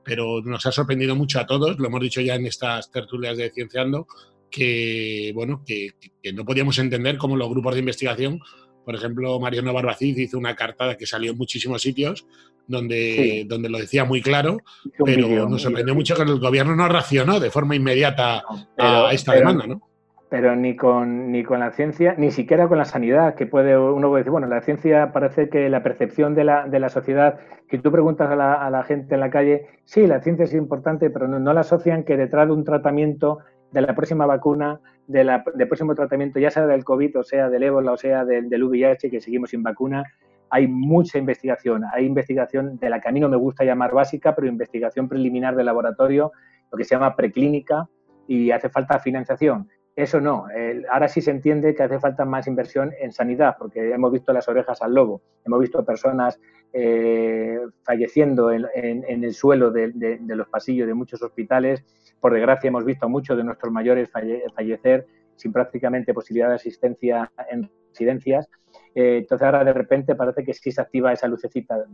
pero 0.07 0.41
nos 0.41 0.65
ha 0.65 0.73
sorprendido 0.73 1.17
mucho 1.17 1.41
a 1.41 1.47
todos, 1.47 1.79
lo 1.79 1.89
hemos 1.89 2.01
dicho 2.01 2.21
ya 2.21 2.37
en 2.37 2.47
estas 2.47 2.93
tertulias 2.93 3.37
de 3.37 3.51
Cienciando, 3.51 4.07
que, 4.49 5.33
bueno, 5.35 5.65
que, 5.67 5.95
no 6.33 6.45
podíamos 6.45 6.79
entender 6.79 7.19
cómo 7.19 7.37
los 7.37 7.51
grupos 7.51 7.75
de 7.75 7.81
investigación, 7.81 8.41
por 8.85 8.95
ejemplo, 8.95 9.41
Mariano 9.41 9.73
Barbacid 9.73 10.17
hizo 10.17 10.39
una 10.39 10.55
carta 10.55 10.97
que 10.97 11.07
salió 11.07 11.33
en 11.33 11.39
muchísimos 11.39 11.83
sitios 11.83 12.25
donde, 12.69 13.45
donde 13.49 13.69
lo 13.69 13.79
decía 13.79 14.05
muy 14.05 14.23
claro, 14.23 14.59
pero 15.05 15.49
nos 15.49 15.63
sorprendió 15.63 15.95
mucho 15.95 16.15
que 16.15 16.23
el 16.23 16.39
gobierno 16.39 16.77
no 16.77 16.89
reaccionó 16.89 17.41
de 17.41 17.51
forma 17.51 17.75
inmediata 17.75 18.45
a 18.79 19.11
esta 19.13 19.33
demanda, 19.33 19.67
¿no? 19.67 19.96
Pero 20.39 20.55
ni 20.55 20.77
con, 20.77 21.33
ni 21.33 21.43
con 21.45 21.61
la 21.61 21.71
ciencia, 21.71 22.15
ni 22.19 22.31
siquiera 22.31 22.69
con 22.69 22.77
la 22.77 22.85
sanidad, 22.85 23.35
que 23.37 23.47
puede 23.47 23.79
uno 23.79 24.09
puede 24.09 24.21
decir, 24.21 24.33
bueno, 24.33 24.47
la 24.47 24.61
ciencia 24.61 25.11
parece 25.11 25.49
que 25.49 25.71
la 25.71 25.83
percepción 25.83 26.35
de 26.35 26.45
la, 26.45 26.69
de 26.69 26.79
la 26.79 26.91
sociedad, 26.91 27.39
que 27.71 27.79
tú 27.79 27.91
preguntas 27.91 28.31
a 28.31 28.37
la, 28.37 28.53
a 28.53 28.69
la, 28.69 28.83
gente 28.83 29.15
en 29.15 29.21
la 29.21 29.31
calle, 29.31 29.67
sí, 29.87 30.07
la 30.07 30.21
ciencia 30.21 30.45
es 30.45 30.53
importante, 30.53 31.09
pero 31.09 31.27
no, 31.27 31.53
la 31.55 31.61
asocian 31.61 32.05
que 32.05 32.19
detrás 32.19 32.49
de 32.49 32.53
un 32.53 32.65
tratamiento, 32.65 33.39
de 33.73 33.81
la 33.81 33.95
próxima 33.95 34.27
vacuna, 34.27 34.79
de 35.07 35.25
la, 35.25 35.43
del 35.55 35.69
próximo 35.69 35.95
tratamiento, 35.95 36.39
ya 36.39 36.51
sea 36.51 36.67
del 36.67 36.85
COVID, 36.85 37.21
o 37.21 37.23
sea 37.23 37.49
del 37.49 37.63
ébola, 37.63 37.93
o 37.93 37.97
sea 37.97 38.27
del, 38.27 38.51
del 38.51 38.65
VIH, 38.65 39.09
que 39.09 39.23
seguimos 39.23 39.49
sin 39.49 39.63
vacuna, 39.63 40.05
hay 40.51 40.69
mucha 40.69 41.17
investigación. 41.17 41.85
Hay 41.95 42.05
investigación 42.05 42.77
de 42.77 42.91
la 42.91 43.01
que 43.01 43.09
a 43.09 43.13
mí 43.13 43.21
no 43.21 43.31
me 43.31 43.39
gusta 43.39 43.65
llamar 43.65 43.95
básica, 43.95 44.35
pero 44.35 44.49
investigación 44.49 45.09
preliminar 45.09 45.57
de 45.57 45.65
laboratorio, 45.65 46.33
lo 46.71 46.77
que 46.77 46.85
se 46.85 46.95
llama 46.95 47.17
preclínica, 47.17 47.89
y 48.29 48.51
hace 48.51 48.69
falta 48.69 48.99
financiación. 48.99 49.69
Eso 49.97 50.21
no. 50.21 50.47
ahora 50.93 51.09
sí 51.09 51.23
se 51.23 51.31
entiende 51.31 51.75
que 51.75 51.83
hace 51.83 51.99
falta 51.99 52.27
más 52.27 52.47
inversión 52.47 52.93
en 53.01 53.13
sanidad, 53.13 53.57
porque 53.59 53.93
hemos 53.93 54.13
visto 54.13 54.31
las 54.33 54.47
orejas 54.47 54.83
al 54.83 54.95
lobo, 54.95 55.23
hemos 55.43 55.59
visto 55.59 55.83
personas 55.87 56.39
eh, 56.79 57.59
falleciendo 57.85 58.53
en, 58.53 58.67
el 58.75 59.33
suelo 59.33 59.71
de, 59.71 60.19
los 60.27 60.49
pasillos 60.49 60.87
de 60.87 60.93
muchos 60.93 61.23
hospitales. 61.23 61.83
Por 62.21 62.35
desgracia, 62.35 62.69
hemos 62.69 62.85
visto 62.85 63.07
a 63.07 63.09
muchos 63.09 63.35
de 63.39 63.45
nuestros 63.45 63.73
mayores 63.73 64.11
fallecer 64.55 65.07
sin 65.37 65.55
prácticamente 65.55 66.13
posibilidad 66.13 66.51
de 66.51 66.57
asistencia 66.57 67.33
en 67.51 67.71
residencias. 67.89 68.51
Eh, 68.97 69.19
entonces 69.19 69.47
ahora 69.47 69.63
de 69.63 69.73
repente 69.73 70.17
parece 70.17 70.43
que 70.43 70.53
sí 70.53 70.73
se 70.73 70.81
activa 70.81 71.13
esa 71.13 71.29
lucecita. 71.29 71.85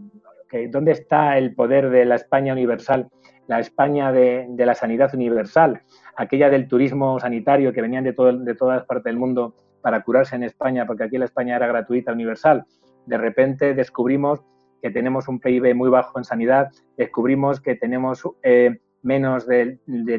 ¿Dónde 0.71 0.93
está 0.93 1.37
el 1.37 1.55
poder 1.55 1.91
de 1.91 2.07
la 2.07 2.15
España 2.15 2.55
universal, 2.55 3.09
la 3.47 3.61
España 3.61 4.11
de 4.13 4.47
la 4.65 4.75
sanidad 4.75 5.15
universal? 5.15 5.83
aquella 6.17 6.51
del 6.51 6.69
turismo 6.69 7.19
sanitario 7.19 7.73
que 7.73 7.83
venían 7.83 8.05
de, 8.05 8.13
todo, 8.13 8.33
todas 8.57 8.85
partes 8.85 9.05
del 9.05 9.17
mundo 9.17 9.55
para 9.81 10.03
curarse 10.03 10.37
en 10.37 10.45
España, 10.45 10.87
porque 10.87 11.05
aquí 11.05 11.19
la 11.19 11.25
España 11.25 11.57
era 11.57 11.67
gratuita, 11.67 12.13
universal. 12.13 12.65
De 13.07 13.19
repente 13.19 13.75
descubrimos 13.75 14.41
que 14.81 14.91
tenemos 14.91 15.29
un 15.29 15.41
PIB 15.41 15.75
muy 15.75 15.91
bajo 15.91 16.19
en 16.19 16.25
sanidad, 16.25 16.69
descubrimos 16.97 17.61
que 17.61 17.75
tenemos 17.77 18.23
eh, 18.43 18.81
menos 19.03 19.47
de, 19.47 19.79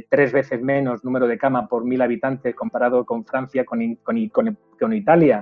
tres 0.09 0.33
veces 0.33 0.61
menos 0.61 1.05
número 1.05 1.27
de 1.27 1.37
cama 1.37 1.67
por 1.67 1.85
mil 1.85 2.01
habitantes 2.01 2.55
comparado 2.55 3.05
con 3.05 3.25
Francia, 3.25 3.65
con, 3.65 3.79
con, 3.95 4.93
Italia, 4.93 5.41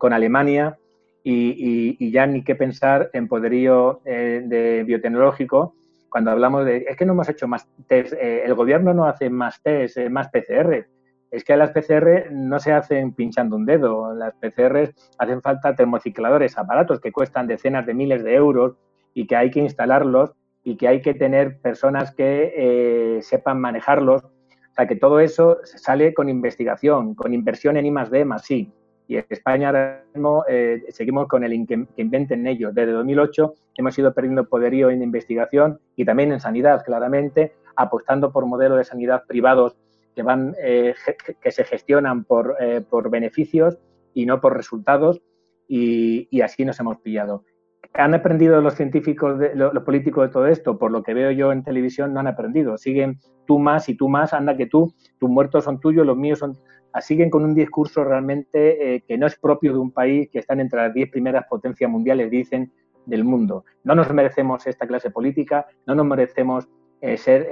con 0.00 0.14
Alemania, 0.14 0.78
y, 1.22 2.10
ya 2.10 2.26
ni 2.26 2.42
qué 2.42 2.54
pensar 2.54 3.10
en 3.12 3.28
poderío 3.28 4.00
eh, 4.04 4.42
de 4.44 4.84
biotecnológico 4.84 5.74
cuando 6.08 6.32
hablamos 6.32 6.64
de, 6.64 6.86
es 6.88 6.96
que 6.96 7.06
no 7.06 7.12
hemos 7.12 7.28
hecho 7.28 7.46
más 7.46 7.68
test, 7.86 8.14
eh, 8.14 8.42
el 8.44 8.54
gobierno 8.54 8.92
no 8.92 9.04
hace 9.04 9.30
más 9.30 9.62
test, 9.62 9.96
eh, 9.96 10.10
más 10.10 10.28
PCR. 10.28 10.88
Es 11.30 11.44
que 11.44 11.56
las 11.56 11.70
PCR 11.70 12.32
no 12.32 12.58
se 12.58 12.72
hacen 12.72 13.12
pinchando 13.14 13.54
un 13.54 13.64
dedo, 13.64 14.12
las 14.12 14.34
PCR 14.34 14.92
hacen 15.18 15.40
falta 15.40 15.76
termocicladores, 15.76 16.58
aparatos 16.58 16.98
que 17.00 17.12
cuestan 17.12 17.46
decenas 17.46 17.86
de 17.86 17.94
miles 17.94 18.24
de 18.24 18.34
euros 18.34 18.74
y 19.14 19.28
que 19.28 19.36
hay 19.36 19.52
que 19.52 19.60
instalarlos 19.60 20.32
y 20.64 20.76
que 20.76 20.88
hay 20.88 21.00
que 21.00 21.14
tener 21.14 21.60
personas 21.60 22.12
que 22.12 23.20
sepan 23.22 23.60
manejarlos. 23.60 24.24
O 24.24 24.74
sea, 24.74 24.88
que 24.88 24.96
todo 24.96 25.20
eso 25.20 25.58
sale 25.62 26.12
con 26.12 26.28
investigación, 26.28 27.14
con 27.14 27.32
inversión 27.32 27.76
en 27.76 27.86
I 27.86 27.92
D 28.10 28.24
más 28.24 28.44
sí. 28.44 28.72
Y 29.10 29.16
España 29.16 29.66
ahora 29.66 30.04
mismo 30.14 30.44
eh, 30.48 30.84
seguimos 30.90 31.26
con 31.26 31.42
el 31.42 31.66
que, 31.66 31.84
inventen 31.96 32.46
ellos. 32.46 32.72
Desde 32.72 32.92
2008 32.92 33.54
hemos 33.76 33.98
ido 33.98 34.14
perdiendo 34.14 34.48
poderío 34.48 34.88
en 34.88 35.02
investigación 35.02 35.80
y 35.96 36.04
también 36.04 36.30
en 36.30 36.38
sanidad, 36.38 36.84
claramente. 36.84 37.54
apostando 37.74 38.30
por 38.30 38.46
modelos 38.46 38.78
de 38.78 38.84
sanidad 38.84 39.24
privados 39.26 39.76
que, 40.14 40.22
van, 40.22 40.54
eh, 40.62 40.94
que 41.40 41.50
se 41.50 41.64
gestionan 41.64 42.22
por, 42.22 42.54
eh, 42.60 42.82
por, 42.88 43.10
beneficios 43.10 43.78
y 44.14 44.26
no 44.26 44.40
por 44.40 44.56
resultados 44.56 45.20
y, 45.66 46.40
así 46.40 46.64
nos 46.64 46.78
hemos 46.78 46.98
pillado. 46.98 47.42
¿Han 47.94 48.14
aprendido 48.14 48.60
los 48.60 48.74
científicos, 48.74 49.38
de, 49.38 49.54
los, 49.54 49.82
políticos 49.82 50.28
de 50.28 50.32
todo 50.32 50.46
esto? 50.46 50.78
Por 50.78 50.90
lo 50.92 51.02
que 51.02 51.14
veo 51.14 51.30
yo 51.32 51.52
en 51.52 51.64
televisión, 51.64 52.14
no 52.14 52.20
han 52.20 52.26
aprendido. 52.26 52.78
Siguen 52.78 53.18
tú 53.46 53.58
más 53.58 53.88
y 53.88 53.96
tú 53.96 54.08
más, 54.08 54.32
anda 54.32 54.56
que 54.56 54.66
tú, 54.66 54.94
tus 55.18 55.28
muertos 55.28 55.64
son 55.64 55.80
tuyos, 55.80 56.06
los 56.06 56.16
míos 56.16 56.38
son... 56.38 56.56
Ah, 56.92 57.00
siguen 57.00 57.30
con 57.30 57.44
un 57.44 57.54
discurso 57.54 58.02
realmente 58.02 58.96
eh, 58.96 59.04
que 59.06 59.16
no 59.16 59.26
es 59.26 59.36
propio 59.36 59.72
de 59.72 59.78
un 59.78 59.92
país 59.92 60.28
que 60.28 60.40
están 60.40 60.58
entre 60.58 60.80
las 60.80 60.92
diez 60.92 61.08
primeras 61.08 61.46
potencias 61.46 61.88
mundiales, 61.88 62.30
dicen, 62.30 62.72
del 63.06 63.24
mundo. 63.24 63.64
No 63.84 63.94
nos 63.94 64.12
merecemos 64.12 64.66
esta 64.66 64.86
clase 64.88 65.10
política, 65.10 65.66
no 65.86 65.94
nos 65.94 66.06
merecemos 66.06 66.68
ser 67.16 67.48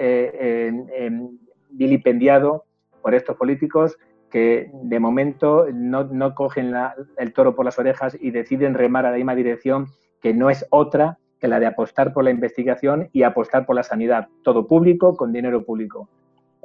vilipendiado 1.71 2.65
por 3.03 3.15
estos 3.15 3.37
políticos 3.37 3.97
que 4.31 4.71
de 4.73 5.01
momento 5.01 5.67
no, 5.73 6.35
cogen 6.35 6.75
el 7.17 7.33
toro 7.33 7.55
por 7.55 7.65
las 7.65 7.79
orejas 7.79 8.17
y 8.21 8.31
deciden 8.31 8.75
remar 8.75 9.07
a 9.07 9.11
la 9.11 9.17
misma 9.17 9.35
dirección, 9.35 9.87
que 10.21 10.35
no 10.35 10.51
es 10.51 10.67
otra 10.71 11.19
que 11.41 11.49
la 11.49 11.61
de 11.61 11.67
apostar 11.67 12.13
por 12.13 12.25
la 12.25 12.31
investigación 12.31 13.09
y 13.13 13.23
apostar 13.23 13.65
por 13.65 13.77
la 13.77 13.83
sanidad, 13.83 14.29
todo 14.43 14.67
público 14.67 15.17
con 15.17 15.33
dinero 15.33 15.65
público. 15.65 16.09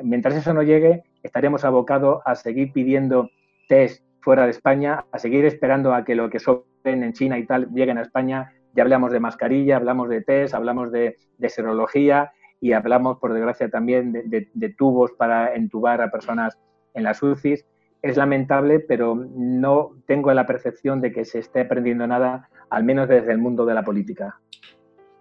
Mientras 0.01 0.35
eso 0.35 0.53
no 0.53 0.63
llegue, 0.63 1.03
estaremos 1.21 1.63
abocados 1.63 2.21
a 2.25 2.35
seguir 2.35 2.71
pidiendo 2.71 3.29
test 3.67 4.03
fuera 4.21 4.45
de 4.45 4.51
España, 4.51 5.05
a 5.11 5.19
seguir 5.19 5.45
esperando 5.45 5.93
a 5.93 6.03
que 6.03 6.15
lo 6.15 6.29
que 6.29 6.39
sobren 6.39 7.03
en 7.03 7.13
China 7.13 7.37
y 7.37 7.45
tal 7.45 7.69
lleguen 7.73 7.97
a 7.97 8.01
España. 8.01 8.53
Ya 8.73 8.83
hablamos 8.83 9.11
de 9.11 9.19
mascarilla, 9.19 9.75
hablamos 9.75 10.09
de 10.09 10.21
test, 10.21 10.55
hablamos 10.55 10.91
de, 10.91 11.17
de 11.37 11.49
serología 11.49 12.31
y 12.63 12.71
hablamos, 12.71 13.17
por 13.19 13.33
desgracia, 13.33 13.69
también 13.69 14.13
de, 14.13 14.75
tubos 14.77 15.11
para 15.11 15.53
entubar 15.53 16.01
a 16.01 16.09
personas 16.09 16.57
en 16.93 17.03
las 17.03 17.21
UCIs. 17.21 17.65
Es 18.03 18.17
lamentable, 18.17 18.81
pero 18.81 19.15
no 19.15 19.95
tengo 20.05 20.31
la 20.33 20.45
percepción 20.45 21.01
de 21.01 21.13
que 21.13 21.25
se 21.25 21.39
esté 21.39 21.61
aprendiendo 21.61 22.05
nada, 22.05 22.49
al 22.69 22.83
menos 22.83 23.07
desde 23.07 23.31
el 23.31 23.37
mundo 23.37 23.65
de 23.65 23.73
la 23.73 23.83
política. 23.83 24.39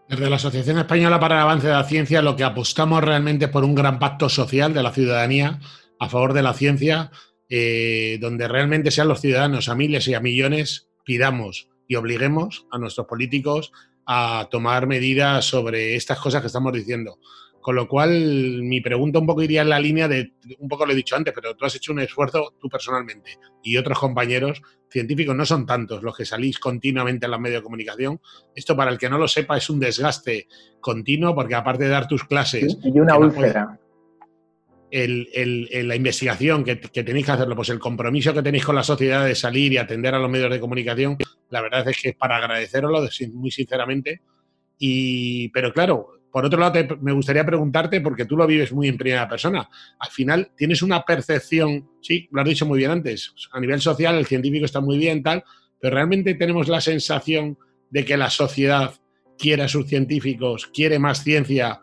Desde 0.08 0.28
la 0.28 0.36
Asociación 0.36 0.78
Española 0.78 1.20
para 1.20 1.36
el 1.36 1.42
Avance 1.42 1.68
de 1.68 1.72
la 1.72 1.84
Ciencia, 1.84 2.20
lo 2.20 2.34
que 2.34 2.44
apostamos 2.44 3.02
realmente 3.02 3.46
por 3.48 3.64
un 3.64 3.76
gran 3.76 3.98
pacto 4.00 4.28
social 4.28 4.74
de 4.74 4.82
la 4.82 4.90
ciudadanía 4.90 5.60
a 6.00 6.08
favor 6.08 6.32
de 6.32 6.42
la 6.42 6.52
ciencia, 6.54 7.12
eh, 7.48 8.18
donde 8.20 8.48
realmente 8.48 8.90
sean 8.90 9.06
los 9.06 9.20
ciudadanos, 9.20 9.68
a 9.68 9.76
miles 9.76 10.08
y 10.08 10.14
a 10.14 10.20
millones, 10.20 10.88
pidamos 11.04 11.68
y 11.86 11.94
obliguemos 11.94 12.66
a 12.72 12.78
nuestros 12.78 13.06
políticos 13.06 13.72
a 14.06 14.48
tomar 14.50 14.88
medidas 14.88 15.44
sobre 15.44 15.94
estas 15.94 16.18
cosas 16.18 16.40
que 16.40 16.48
estamos 16.48 16.72
diciendo. 16.72 17.18
Con 17.62 17.76
lo 17.76 17.88
cual, 17.88 18.62
mi 18.62 18.80
pregunta 18.80 19.18
un 19.18 19.26
poco 19.26 19.42
iría 19.42 19.62
en 19.62 19.70
la 19.70 19.80
línea 19.80 20.08
de, 20.08 20.32
un 20.58 20.68
poco 20.68 20.84
lo 20.84 20.92
he 20.92 20.96
dicho 20.96 21.16
antes, 21.16 21.32
pero 21.32 21.54
tú 21.54 21.64
has 21.64 21.74
hecho 21.74 21.92
un 21.92 22.00
esfuerzo 22.00 22.54
tú 22.60 22.68
personalmente 22.68 23.38
y 23.62 23.76
otros 23.76 23.98
compañeros 23.98 24.60
científicos, 24.90 25.34
no 25.34 25.46
son 25.46 25.64
tantos 25.64 26.02
los 26.02 26.14
que 26.14 26.26
salís 26.26 26.58
continuamente 26.58 27.24
en 27.24 27.30
los 27.30 27.40
medios 27.40 27.60
de 27.60 27.64
comunicación. 27.64 28.20
Esto, 28.54 28.76
para 28.76 28.90
el 28.90 28.98
que 28.98 29.08
no 29.08 29.16
lo 29.16 29.28
sepa, 29.28 29.56
es 29.56 29.70
un 29.70 29.80
desgaste 29.80 30.48
continuo 30.80 31.34
porque 31.34 31.54
aparte 31.54 31.84
de 31.84 31.90
dar 31.90 32.06
tus 32.06 32.24
clases... 32.24 32.76
Y 32.82 33.00
una 33.00 33.16
úlcera 33.16 33.78
el, 34.92 35.88
la 35.88 35.96
investigación 35.96 36.64
que, 36.64 36.76
tenéis 36.76 37.24
que 37.24 37.32
hacerlo, 37.32 37.56
pues 37.56 37.70
el 37.70 37.78
compromiso 37.78 38.34
que 38.34 38.42
tenéis 38.42 38.64
con 38.64 38.74
la 38.74 38.82
sociedad 38.82 39.24
de 39.24 39.34
salir 39.34 39.72
y 39.72 39.78
atender 39.78 40.14
a 40.14 40.18
los 40.18 40.30
medios 40.30 40.50
de 40.50 40.60
comunicación, 40.60 41.16
la 41.48 41.62
verdad 41.62 41.88
es 41.88 42.00
que 42.00 42.10
es 42.10 42.14
para 42.14 42.36
agradeceroslo 42.36 43.08
muy 43.32 43.50
sinceramente. 43.50 44.20
Y, 44.78 45.48
pero 45.48 45.72
claro, 45.72 46.20
por 46.32 46.46
otro 46.46 46.58
lado, 46.58 46.80
me 47.02 47.12
gustaría 47.12 47.44
preguntarte, 47.44 48.00
porque 48.00 48.24
tú 48.24 48.38
lo 48.38 48.46
vives 48.46 48.72
muy 48.72 48.88
en 48.88 48.96
primera 48.96 49.28
persona, 49.28 49.68
al 49.98 50.10
final 50.10 50.50
tienes 50.56 50.82
una 50.82 51.02
percepción, 51.02 51.90
sí, 52.00 52.26
lo 52.32 52.40
has 52.40 52.48
dicho 52.48 52.64
muy 52.64 52.78
bien 52.78 52.90
antes, 52.90 53.34
a 53.52 53.60
nivel 53.60 53.80
social 53.82 54.16
el 54.16 54.24
científico 54.24 54.64
está 54.64 54.80
muy 54.80 54.96
bien, 54.96 55.22
tal, 55.22 55.44
pero 55.78 55.94
realmente 55.94 56.34
tenemos 56.34 56.68
la 56.68 56.80
sensación 56.80 57.58
de 57.90 58.06
que 58.06 58.16
la 58.16 58.30
sociedad 58.30 58.94
quiere 59.36 59.64
a 59.64 59.68
sus 59.68 59.86
científicos, 59.86 60.68
quiere 60.72 60.98
más 60.98 61.22
ciencia 61.22 61.80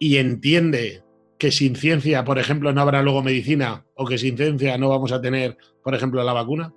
y 0.00 0.16
entiende 0.16 1.04
que 1.38 1.52
sin 1.52 1.76
ciencia, 1.76 2.24
por 2.24 2.40
ejemplo, 2.40 2.72
no 2.72 2.80
habrá 2.80 3.02
luego 3.02 3.22
medicina 3.22 3.84
o 3.94 4.04
que 4.04 4.18
sin 4.18 4.36
ciencia 4.36 4.76
no 4.78 4.88
vamos 4.88 5.12
a 5.12 5.20
tener, 5.20 5.56
por 5.82 5.94
ejemplo, 5.94 6.24
la 6.24 6.32
vacuna? 6.32 6.72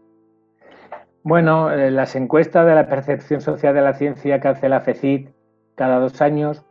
Bueno, 1.23 1.71
eh, 1.71 1.89
las 1.89 2.15
encuestas 2.15 2.67
de 2.67 2.75
la 2.75 2.87
percepción 2.87 3.41
social 3.41 3.73
de 3.73 3.81
la 3.81 3.95
ciencia 3.95 4.39
que 4.39 4.47
hace 4.47 4.69
la 4.69 4.81
FECIT 4.81 5.29
cada 5.75 5.99
dos 5.99 6.21
años 6.21 6.66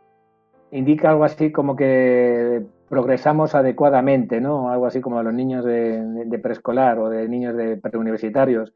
indica 0.71 1.09
algo 1.09 1.23
así 1.23 1.51
como 1.51 1.75
que 1.75 2.63
progresamos 2.89 3.55
adecuadamente, 3.55 4.41
¿no? 4.41 4.69
Algo 4.69 4.85
así 4.85 5.01
como 5.01 5.19
a 5.19 5.23
los 5.23 5.33
niños 5.33 5.65
de, 5.65 6.39
preescolar 6.41 6.99
o 6.99 7.09
de 7.09 7.27
niños 7.27 7.55
de 7.55 7.77
preuniversitarios. 7.77 8.73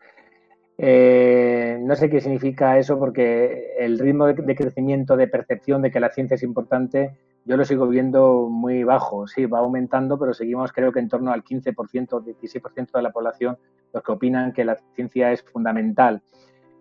Eh, 0.78 1.78
no 1.82 1.96
sé 1.96 2.10
qué 2.10 2.22
significa 2.22 2.78
eso 2.78 2.98
porque 2.98 3.76
el 3.78 4.00
ritmo 4.00 4.26
de, 4.26 4.56
crecimiento 4.56 5.16
de 5.16 5.28
percepción 5.28 5.82
de 5.82 5.92
que 5.92 6.00
la 6.00 6.10
ciencia 6.10 6.36
es 6.36 6.44
importante 6.44 7.12
yo 7.46 7.58
lo 7.58 7.66
sigo 7.66 7.88
viendo 7.88 8.48
muy 8.50 8.84
bajo. 8.84 9.28
Sí, 9.28 9.46
va 9.46 9.60
aumentando, 9.60 10.20
pero 10.20 10.34
seguimos 10.34 10.72
creo 10.72 10.92
que 10.92 11.00
en 11.00 11.10
torno 11.10 11.32
al 11.32 11.44
15%, 11.44 12.24
16% 12.24 12.92
de 12.92 13.02
la 13.02 13.12
población 13.12 13.58
los 13.94 14.04
que 14.04 14.12
opinan 14.12 14.54
que 14.54 14.64
la 14.64 14.78
ciencia 14.96 15.32
es 15.32 15.42
fundamental. 15.42 16.22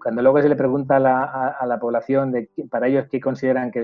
Cuando 0.02 0.22
luego 0.22 0.40
se 0.40 0.48
le 0.48 0.56
pregunta 0.56 0.96
a 0.96 1.66
la, 1.66 1.78
población 1.78 2.32
de 2.32 2.48
para 2.70 2.88
ellos 2.88 3.06
qué 3.10 3.20
consideran 3.20 3.70
que 3.70 3.80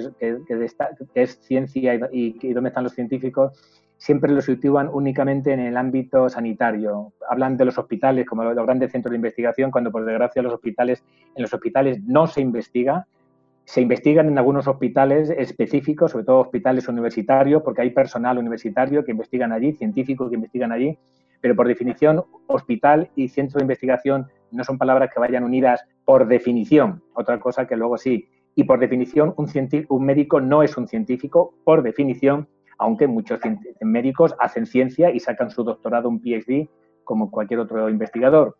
es, 1.14 1.38
ciencia 1.42 1.94
y, 2.10 2.36
y, 2.40 2.52
dónde 2.54 2.68
están 2.68 2.84
los 2.84 2.94
científicos, 2.94 3.52
siempre 3.98 4.32
lo 4.32 4.40
sitúan 4.40 4.88
únicamente 4.92 5.52
en 5.52 5.60
el 5.60 5.76
ámbito 5.76 6.28
sanitario. 6.28 7.12
Hablan 7.28 7.56
de 7.56 7.66
los 7.66 7.78
hospitales 7.78 8.26
como 8.26 8.44
los 8.44 8.66
grandes 8.66 8.92
centros 8.92 9.10
de 9.10 9.16
investigación, 9.16 9.70
cuando 9.70 9.90
por 9.90 10.04
desgracia 10.04 10.42
los 10.42 10.54
hospitales, 10.54 11.04
en 11.34 11.42
los 11.42 11.52
hospitales 11.52 12.02
no 12.04 12.26
se 12.26 12.40
investiga, 12.40 13.06
se 13.66 13.80
investigan 13.80 14.28
en 14.28 14.38
algunos 14.38 14.68
hospitales 14.68 15.28
específicos, 15.28 16.12
sobre 16.12 16.24
todo 16.24 16.38
hospitales 16.38 16.88
universitarios, 16.88 17.62
porque 17.62 17.82
hay 17.82 17.90
personal 17.90 18.38
universitario 18.38 19.04
que 19.04 19.10
investigan 19.10 19.52
allí, 19.52 19.72
científicos 19.72 20.28
que 20.30 20.36
investigan 20.36 20.72
allí, 20.72 20.96
pero 21.40 21.56
por 21.56 21.66
definición, 21.66 22.24
hospital 22.46 23.10
y 23.16 23.28
centro 23.28 23.58
de 23.58 23.64
investigación 23.64 24.28
no 24.52 24.64
son 24.64 24.78
palabras 24.78 25.10
que 25.12 25.20
vayan 25.20 25.44
unidas 25.44 25.84
por 26.06 26.26
definición, 26.26 27.02
otra 27.12 27.38
cosa 27.38 27.66
que 27.66 27.76
luego 27.76 27.98
sí. 27.98 28.30
Y 28.54 28.64
por 28.64 28.80
definición, 28.80 29.34
un, 29.36 30.06
médico 30.06 30.40
no 30.40 30.62
es 30.62 30.78
un 30.78 30.88
científico, 30.88 31.52
por 31.64 31.82
definición, 31.82 32.48
aunque 32.78 33.06
muchos 33.06 33.40
médicos 33.82 34.34
hacen 34.40 34.64
ciencia 34.64 35.10
y 35.10 35.20
sacan 35.20 35.50
su 35.50 35.62
doctorado, 35.62 36.08
un 36.08 36.22
PhD, 36.22 36.70
como 37.04 37.30
cualquier 37.30 37.60
otro 37.60 37.90
investigador 37.90 38.56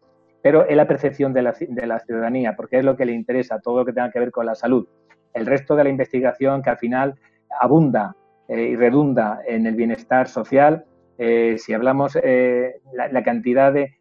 pero 0.47 0.65
es 0.65 0.77
la 0.77 0.87
percepción 0.87 1.33
de 1.33 1.43
la, 1.43 1.53
ciudadanía, 1.99 2.55
porque 2.55 2.79
es 2.79 2.85
lo 2.85 2.97
que 2.97 3.05
le 3.05 3.11
interesa, 3.11 3.59
todo 3.59 3.79
lo 3.79 3.85
que 3.85 3.93
tenga 3.93 4.13
que 4.13 4.21
ver 4.21 4.31
con 4.31 4.47
la 4.47 4.55
salud. 4.55 4.87
El 5.35 5.45
resto 5.45 5.75
de 5.75 5.83
la 5.83 5.91
investigación 5.91 6.63
que 6.63 6.71
al 6.71 6.79
final 6.79 7.17
abunda 7.61 8.15
eh, 8.47 8.63
y 8.63 8.77
redunda 8.77 9.41
en 9.45 9.67
el 9.67 9.75
bienestar 9.75 10.29
social, 10.29 10.85
eh, 11.19 11.57
si 11.59 11.75
hablamos 11.75 12.17
eh, 12.23 12.77
la, 12.93 13.25
cantidad 13.25 13.73
de, 13.73 13.97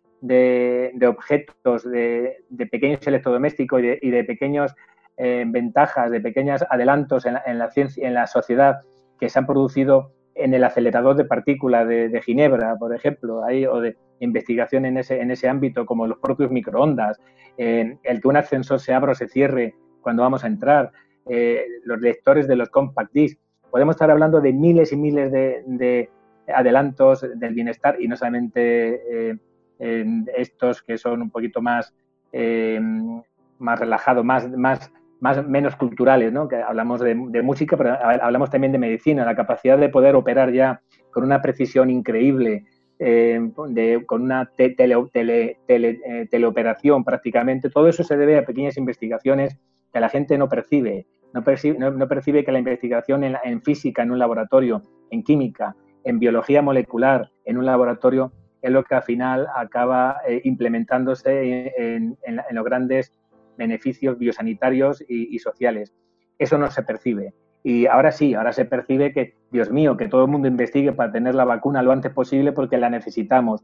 objetos, 1.07 1.83
de, 1.89 2.37
pequeños 2.71 3.05
electrodomésticos 3.05 3.81
y 4.01 4.09
de, 4.09 4.23
pequeños 4.23 4.75
ventajas, 5.17 6.11
de 6.11 6.19
pequeños 6.21 6.63
adelantos 6.69 7.25
en 7.25 7.57
la, 7.57 7.71
ciencia, 7.71 8.07
en 8.07 8.13
la 8.13 8.27
sociedad 8.27 8.81
que 9.19 9.29
se 9.29 9.39
han 9.39 9.45
producido 9.45 10.11
en 10.35 10.53
el 10.53 10.63
acelerador 10.63 11.15
de 11.15 11.25
partículas 11.25 11.87
de, 11.87 12.21
Ginebra, 12.21 12.75
por 12.77 12.93
ejemplo, 12.93 13.43
ahí, 13.43 13.65
o 13.65 13.79
de 13.79 13.95
investigación 14.19 14.85
en 14.85 14.97
ese, 14.97 15.21
en 15.21 15.31
ese 15.31 15.47
ámbito, 15.47 15.85
como 15.85 16.07
los 16.07 16.19
propios 16.19 16.51
microondas, 16.51 17.19
el 17.57 17.97
que 18.03 18.27
un 18.27 18.37
ascensor 18.37 18.79
se 18.79 18.93
abra 18.93 19.13
o 19.13 19.15
se 19.15 19.27
cierre 19.27 19.75
cuando 20.01 20.23
vamos 20.23 20.43
a 20.43 20.47
entrar, 20.47 20.91
eh, 21.27 21.65
los 21.83 21.99
lectores 21.99 22.47
de 22.47 22.55
los 22.55 22.69
compact 22.69 23.11
discs. 23.13 23.41
Podemos 23.71 23.95
estar 23.95 24.11
hablando 24.11 24.41
de 24.41 24.53
miles 24.53 24.91
y 24.91 24.97
miles 24.97 25.31
de, 25.31 26.09
adelantos 26.47 27.25
del 27.35 27.53
bienestar 27.55 27.99
y 27.99 28.07
no 28.07 28.15
solamente 28.15 29.39
eh, 29.79 30.05
estos 30.35 30.81
que 30.81 30.97
son 30.97 31.21
un 31.21 31.29
poquito 31.29 31.61
más, 31.61 31.93
eh, 32.31 32.79
más 33.59 33.79
relajados, 33.79 34.23
más, 34.23 34.49
más 34.49 34.91
más, 35.19 35.47
menos 35.47 35.75
culturales, 35.75 36.31
¿no? 36.31 36.47
que 36.47 36.57
hablamos 36.57 37.01
de, 37.01 37.15
música, 37.15 37.77
pero 37.77 37.97
hablamos 37.99 38.49
también 38.49 38.71
de 38.71 38.77
medicina, 38.77 39.25
la 39.25 39.35
capacidad 39.35 39.77
de 39.77 39.89
poder 39.89 40.15
operar 40.15 40.51
ya 40.51 40.81
con 41.11 41.23
una 41.23 41.41
precisión 41.41 41.89
increíble, 41.89 42.65
eh, 42.99 43.39
con 44.05 44.21
una 44.21 44.51
tele, 44.55 45.57
eh, 45.67 46.27
teleoperación 46.29 47.03
prácticamente, 47.03 47.69
todo 47.69 47.87
eso 47.87 48.03
se 48.03 48.17
debe 48.17 48.37
a 48.37 48.45
pequeñas 48.45 48.77
investigaciones 48.77 49.57
que 49.91 49.99
la 49.99 50.09
gente 50.09 50.37
no 50.37 50.49
percibe. 50.49 51.07
No 51.33 51.43
percibe, 51.43 51.77
no, 51.79 52.07
percibe 52.07 52.45
que 52.45 52.51
la 52.53 52.59
investigación 52.59 53.25
en, 53.25 53.61
física, 53.61 54.03
en 54.03 54.11
un 54.11 54.19
laboratorio, 54.19 54.81
en 55.11 55.21
química, 55.21 55.75
en 56.05 56.17
biología 56.17 56.61
molecular, 56.61 57.29
en 57.43 57.57
un 57.57 57.65
laboratorio, 57.65 58.31
es 58.65 58.71
lo 58.71 58.83
que 58.83 58.95
al 58.95 59.03
final 59.03 59.47
acaba 59.55 60.21
eh, 60.27 60.41
implementándose 60.43 61.71
en, 61.77 62.17
los 62.49 62.65
grandes 62.65 63.13
beneficios 63.57 64.17
biosanitarios 64.17 65.03
y, 65.07 65.37
sociales. 65.37 65.93
Eso 66.39 66.57
no 66.57 66.71
se 66.71 66.81
percibe. 66.81 67.35
Y 67.61 67.85
ahora 67.85 68.11
sí, 68.11 68.33
ahora 68.33 68.53
se 68.53 68.65
percibe 68.65 69.13
que, 69.13 69.35
Dios 69.51 69.69
mío, 69.69 69.97
que 69.97 70.07
todo 70.07 70.25
el 70.25 70.31
mundo 70.31 70.47
investigue 70.47 70.93
para 70.93 71.11
tener 71.11 71.35
la 71.35 71.45
vacuna 71.45 71.83
lo 71.83 71.91
antes 71.91 72.11
posible 72.11 72.53
porque 72.53 72.79
la 72.79 72.89
necesitamos. 72.89 73.63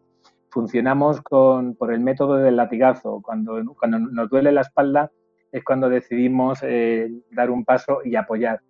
Funcionamos 0.49 1.19
con, 1.21 1.73
por 1.73 1.91
el 1.91 1.99
método 1.99 2.35
del 2.35 2.57
latigazo. 2.57 3.21
Cuando, 3.23 3.59
cuando 3.79 3.97
nos 3.97 4.29
duele 4.29 4.51
la 4.51 4.61
espalda 4.61 5.11
es 5.51 5.63
cuando 5.63 5.89
decidimos 5.89 6.59
eh, 6.61 7.09
dar 7.31 7.49
un 7.49 7.65
paso 7.65 8.01
y 8.05 8.15
apoyar. 8.15 8.61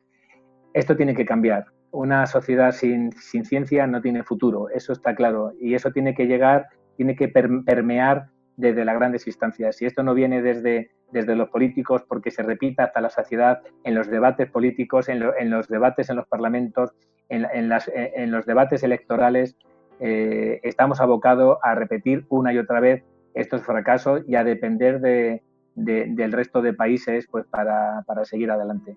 Esto 0.74 0.96
tiene 0.96 1.14
que 1.14 1.26
cambiar. 1.26 1.66
Una 1.92 2.26
sociedad 2.26 2.72
sin, 2.72 3.12
sin, 3.12 3.46
ciencia 3.46 3.86
no 3.86 4.02
tiene 4.02 4.24
futuro, 4.24 4.70
eso 4.70 4.94
está 4.94 5.14
claro. 5.14 5.54
Y 5.60 5.76
eso 5.76 5.92
tiene 5.92 6.16
que 6.16 6.26
llegar, 6.26 6.68
tiene 6.96 7.16
que 7.16 7.28
permear 7.28 8.28
desde 8.62 8.86
las 8.86 8.96
grandes 8.96 9.28
instancias. 9.28 9.76
Si 9.76 9.86
esto 9.86 10.04
no 10.04 10.14
viene 10.14 10.42
desde, 10.42 10.92
los 11.12 11.50
políticos, 11.50 12.04
porque 12.08 12.32
se 12.32 12.44
repita 12.44 12.86
hasta 12.86 13.02
la 13.02 13.10
saciedad 13.10 13.62
en 13.84 13.96
los 13.96 14.08
debates 14.08 14.50
políticos, 14.50 15.10
en, 15.10 15.20
los 15.50 15.68
debates 15.68 16.10
en 16.10 16.16
los 16.16 16.28
parlamentos, 16.28 16.92
en, 17.30 17.70
las, 17.70 17.92
en 17.94 18.32
los 18.32 18.46
debates 18.46 18.84
electorales, 18.84 19.58
eh, 20.00 20.60
estamos 20.64 21.02
abocados 21.02 21.58
a 21.64 21.76
repetir 21.76 22.26
una 22.30 22.54
y 22.54 22.58
otra 22.58 22.80
vez 22.80 23.04
estos 23.34 23.64
fracasos 23.64 24.22
y 24.28 24.36
a 24.36 24.44
depender 24.44 25.00
de, 25.00 25.42
del 25.76 26.32
resto 26.32 26.62
de 26.62 26.74
países 26.74 27.28
pues, 27.32 27.46
para 27.48 28.26
seguir 28.26 28.52
adelante. 28.52 28.96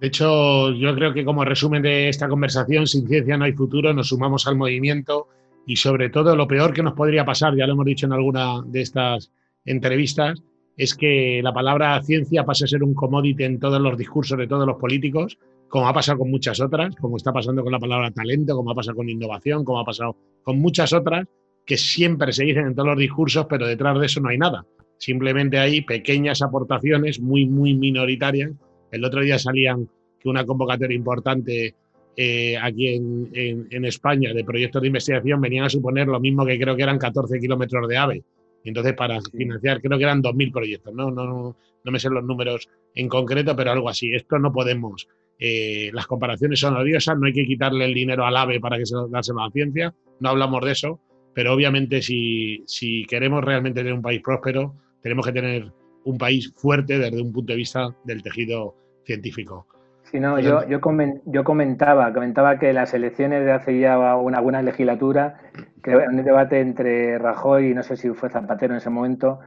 De 0.00 0.06
hecho, 0.06 0.72
yo 0.72 0.94
creo 0.94 1.12
que 1.12 1.24
como 1.24 1.44
resumen 1.44 1.82
de 1.82 2.08
esta 2.08 2.28
conversación, 2.28 2.86
sin 2.86 3.06
ciencia 3.06 3.36
no 3.36 3.44
hay 3.44 3.52
futuro, 3.52 3.92
nos 3.92 4.08
sumamos 4.08 4.46
al 4.46 4.56
movimiento 4.56 5.28
y 5.66 5.76
sobre 5.76 6.08
todo 6.08 6.34
lo 6.34 6.48
peor 6.48 6.72
que 6.72 6.82
nos 6.82 6.94
podría 6.94 7.24
pasar, 7.24 7.54
ya 7.54 7.66
lo 7.66 7.74
hemos 7.74 7.84
dicho 7.84 8.06
en 8.06 8.14
alguna 8.14 8.62
de 8.64 8.80
estas 8.80 9.30
entrevistas, 9.64 10.42
es 10.76 10.94
que 10.94 11.40
la 11.42 11.52
palabra 11.52 12.02
ciencia 12.02 12.44
pase 12.44 12.64
a 12.64 12.68
ser 12.68 12.82
un 12.82 12.94
commodity 12.94 13.44
en 13.44 13.60
todos 13.60 13.78
los 13.80 13.98
discursos 13.98 14.38
de 14.38 14.46
todos 14.46 14.66
los 14.66 14.78
políticos, 14.78 15.38
como 15.68 15.86
ha 15.86 15.92
pasado 15.92 16.18
con 16.18 16.30
muchas 16.30 16.60
otras, 16.60 16.96
como 16.96 17.18
está 17.18 17.32
pasando 17.32 17.62
con 17.62 17.70
la 17.70 17.78
palabra 17.78 18.10
talento, 18.10 18.56
como 18.56 18.70
ha 18.70 18.74
pasado 18.74 18.96
con 18.96 19.08
innovación, 19.10 19.64
como 19.64 19.80
ha 19.80 19.84
pasado 19.84 20.16
con 20.42 20.58
muchas 20.58 20.94
otras, 20.94 21.26
que 21.66 21.76
siempre 21.76 22.32
se 22.32 22.44
dicen 22.44 22.68
en 22.68 22.74
todos 22.74 22.88
los 22.88 22.98
discursos, 22.98 23.46
pero 23.48 23.66
detrás 23.66 24.00
de 24.00 24.06
eso 24.06 24.20
no 24.20 24.30
hay 24.30 24.38
nada. 24.38 24.64
Simplemente 24.96 25.58
hay 25.58 25.82
pequeñas 25.82 26.40
aportaciones 26.40 27.20
muy, 27.20 27.46
muy 27.46 27.74
minoritarias. 27.74 28.52
El 28.90 29.04
otro 29.04 29.22
día 29.22 29.38
salían 29.38 29.88
que 30.18 30.28
una 30.28 30.44
convocatoria 30.44 30.96
importante 30.96 31.74
eh, 32.16 32.56
aquí 32.60 32.88
en, 32.88 33.30
en, 33.70 33.84
España 33.84 34.34
de 34.34 34.44
proyectos 34.44 34.82
de 34.82 34.88
investigación 34.88 35.40
venían 35.40 35.64
a 35.64 35.70
suponer 35.70 36.08
lo 36.08 36.20
mismo 36.20 36.44
que 36.44 36.58
creo 36.58 36.76
que 36.76 36.82
eran 36.82 36.98
14 36.98 37.38
kilómetros 37.38 37.88
de 37.88 37.96
AVE. 37.96 38.22
Entonces, 38.64 38.92
para 38.94 39.18
financiar, 39.20 39.80
creo 39.80 39.96
que 39.96 40.04
eran 40.04 40.22
2.000 40.22 40.52
proyectos, 40.52 40.94
¿no? 40.94 41.10
No, 41.10 41.24
no, 41.24 41.56
no 41.82 41.92
me 41.92 41.98
sé 41.98 42.10
los 42.10 42.24
números 42.24 42.68
en 42.94 43.08
concreto, 43.08 43.56
pero 43.56 43.72
algo 43.72 43.88
así. 43.88 44.12
Esto 44.12 44.38
no 44.38 44.52
podemos. 44.52 45.08
Eh, 45.38 45.90
las 45.94 46.06
comparaciones 46.06 46.60
son 46.60 46.76
odiosas, 46.76 47.16
no 47.18 47.26
hay 47.26 47.32
que 47.32 47.46
quitarle 47.46 47.86
el 47.86 47.94
dinero 47.94 48.26
al 48.26 48.36
AVE 48.36 48.60
para 48.60 48.76
que 48.76 48.84
se 48.84 48.94
dárselo 49.08 49.40
a 49.40 49.46
la 49.46 49.50
ciencia, 49.50 49.94
no 50.20 50.28
hablamos 50.28 50.62
de 50.62 50.72
eso, 50.72 51.00
pero 51.32 51.54
obviamente 51.54 52.02
si, 52.02 52.62
si 52.66 53.06
queremos 53.06 53.42
realmente 53.42 53.80
tener 53.80 53.94
un 53.94 54.02
país 54.02 54.20
próspero, 54.22 54.74
tenemos 55.02 55.24
que 55.24 55.32
tener 55.32 55.72
un 56.04 56.18
país 56.18 56.52
fuerte 56.56 56.98
desde 56.98 57.20
un 57.20 57.32
punto 57.32 57.52
de 57.52 57.56
vista 57.56 57.88
del 58.04 58.22
tejido 58.22 58.74
científico. 59.04 59.66
Sí, 60.10 60.18
no, 60.18 60.40
yo, 60.40 60.66
yo, 60.66 60.80
comentaba, 60.80 62.12
comentaba 62.12 62.58
que 62.58 62.72
las 62.72 62.92
elecciones 62.94 63.44
de 63.44 63.52
hace 63.52 63.78
ya 63.78 64.16
una 64.16 64.40
buena 64.40 64.60
legislatura, 64.60 65.38
que 65.84 65.92
en 65.92 66.18
un 66.18 66.24
debate 66.24 66.60
entre 66.60 67.16
Rajoy 67.18 67.70
y 67.70 67.74
no 67.74 67.84
sé 67.84 67.96
si 67.96 68.10
fue 68.10 68.28
Zapatero 68.28 68.74
en 68.74 68.78
ese 68.78 68.90
momento, 68.90 69.38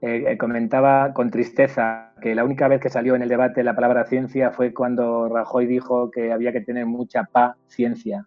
eh, 0.00 0.24
eh, 0.26 0.38
comentaba 0.38 1.12
con 1.12 1.30
tristeza 1.30 2.12
que 2.22 2.34
la 2.34 2.44
única 2.44 2.66
vez 2.66 2.80
que 2.80 2.88
salió 2.88 3.14
en 3.14 3.22
el 3.22 3.28
debate 3.28 3.62
la 3.62 3.74
palabra 3.74 4.04
ciencia 4.04 4.52
fue 4.52 4.72
cuando 4.72 5.28
Rajoy 5.28 5.66
dijo 5.66 6.10
que 6.10 6.32
había 6.32 6.52
que 6.52 6.62
tener 6.62 6.86
mucha 6.86 7.24
paciencia. 7.24 8.26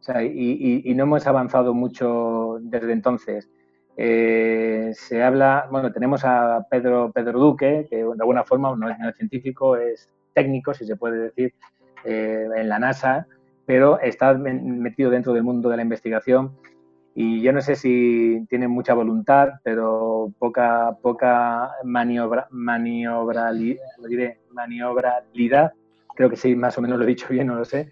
O 0.00 0.02
sea, 0.02 0.22
y, 0.22 0.82
y, 0.84 0.94
no 0.94 1.02
hemos 1.04 1.26
avanzado 1.26 1.74
mucho 1.74 2.58
desde 2.62 2.92
entonces. 2.92 3.50
Eh, 3.96 4.92
se 4.94 5.22
habla, 5.22 5.68
bueno, 5.70 5.92
tenemos 5.92 6.24
a 6.24 6.66
Pedro, 6.70 7.12
Pedro 7.12 7.38
Duque, 7.38 7.86
que 7.90 7.96
de 7.96 8.16
alguna 8.18 8.44
forma 8.44 8.74
no 8.76 8.88
es 8.88 8.96
científico, 9.16 9.76
es 9.76 10.08
técnico, 10.32 10.72
si 10.74 10.86
se 10.86 10.96
puede 10.96 11.18
decir, 11.18 11.52
eh, 12.04 12.48
en 12.56 12.68
la 12.68 12.78
NASA, 12.78 13.26
pero 13.66 14.00
está 14.00 14.32
metido 14.34 15.10
dentro 15.10 15.32
del 15.32 15.42
mundo 15.42 15.68
de 15.68 15.76
la 15.76 15.82
investigación. 15.82 16.52
Y 17.14 17.42
yo 17.42 17.52
no 17.52 17.60
sé 17.60 17.76
si 17.76 18.46
tiene 18.48 18.68
mucha 18.68 18.94
voluntad, 18.94 19.60
pero 19.62 20.32
poca, 20.38 20.96
poca 21.02 21.72
maniobra, 21.84 22.46
maniobralidad, 22.50 23.80
creo 26.14 26.30
que 26.30 26.36
sí, 26.36 26.54
más 26.54 26.78
o 26.78 26.80
menos 26.80 26.98
lo 26.98 27.04
he 27.04 27.08
dicho 27.08 27.26
bien, 27.28 27.48
no 27.48 27.56
lo 27.56 27.64
sé, 27.64 27.90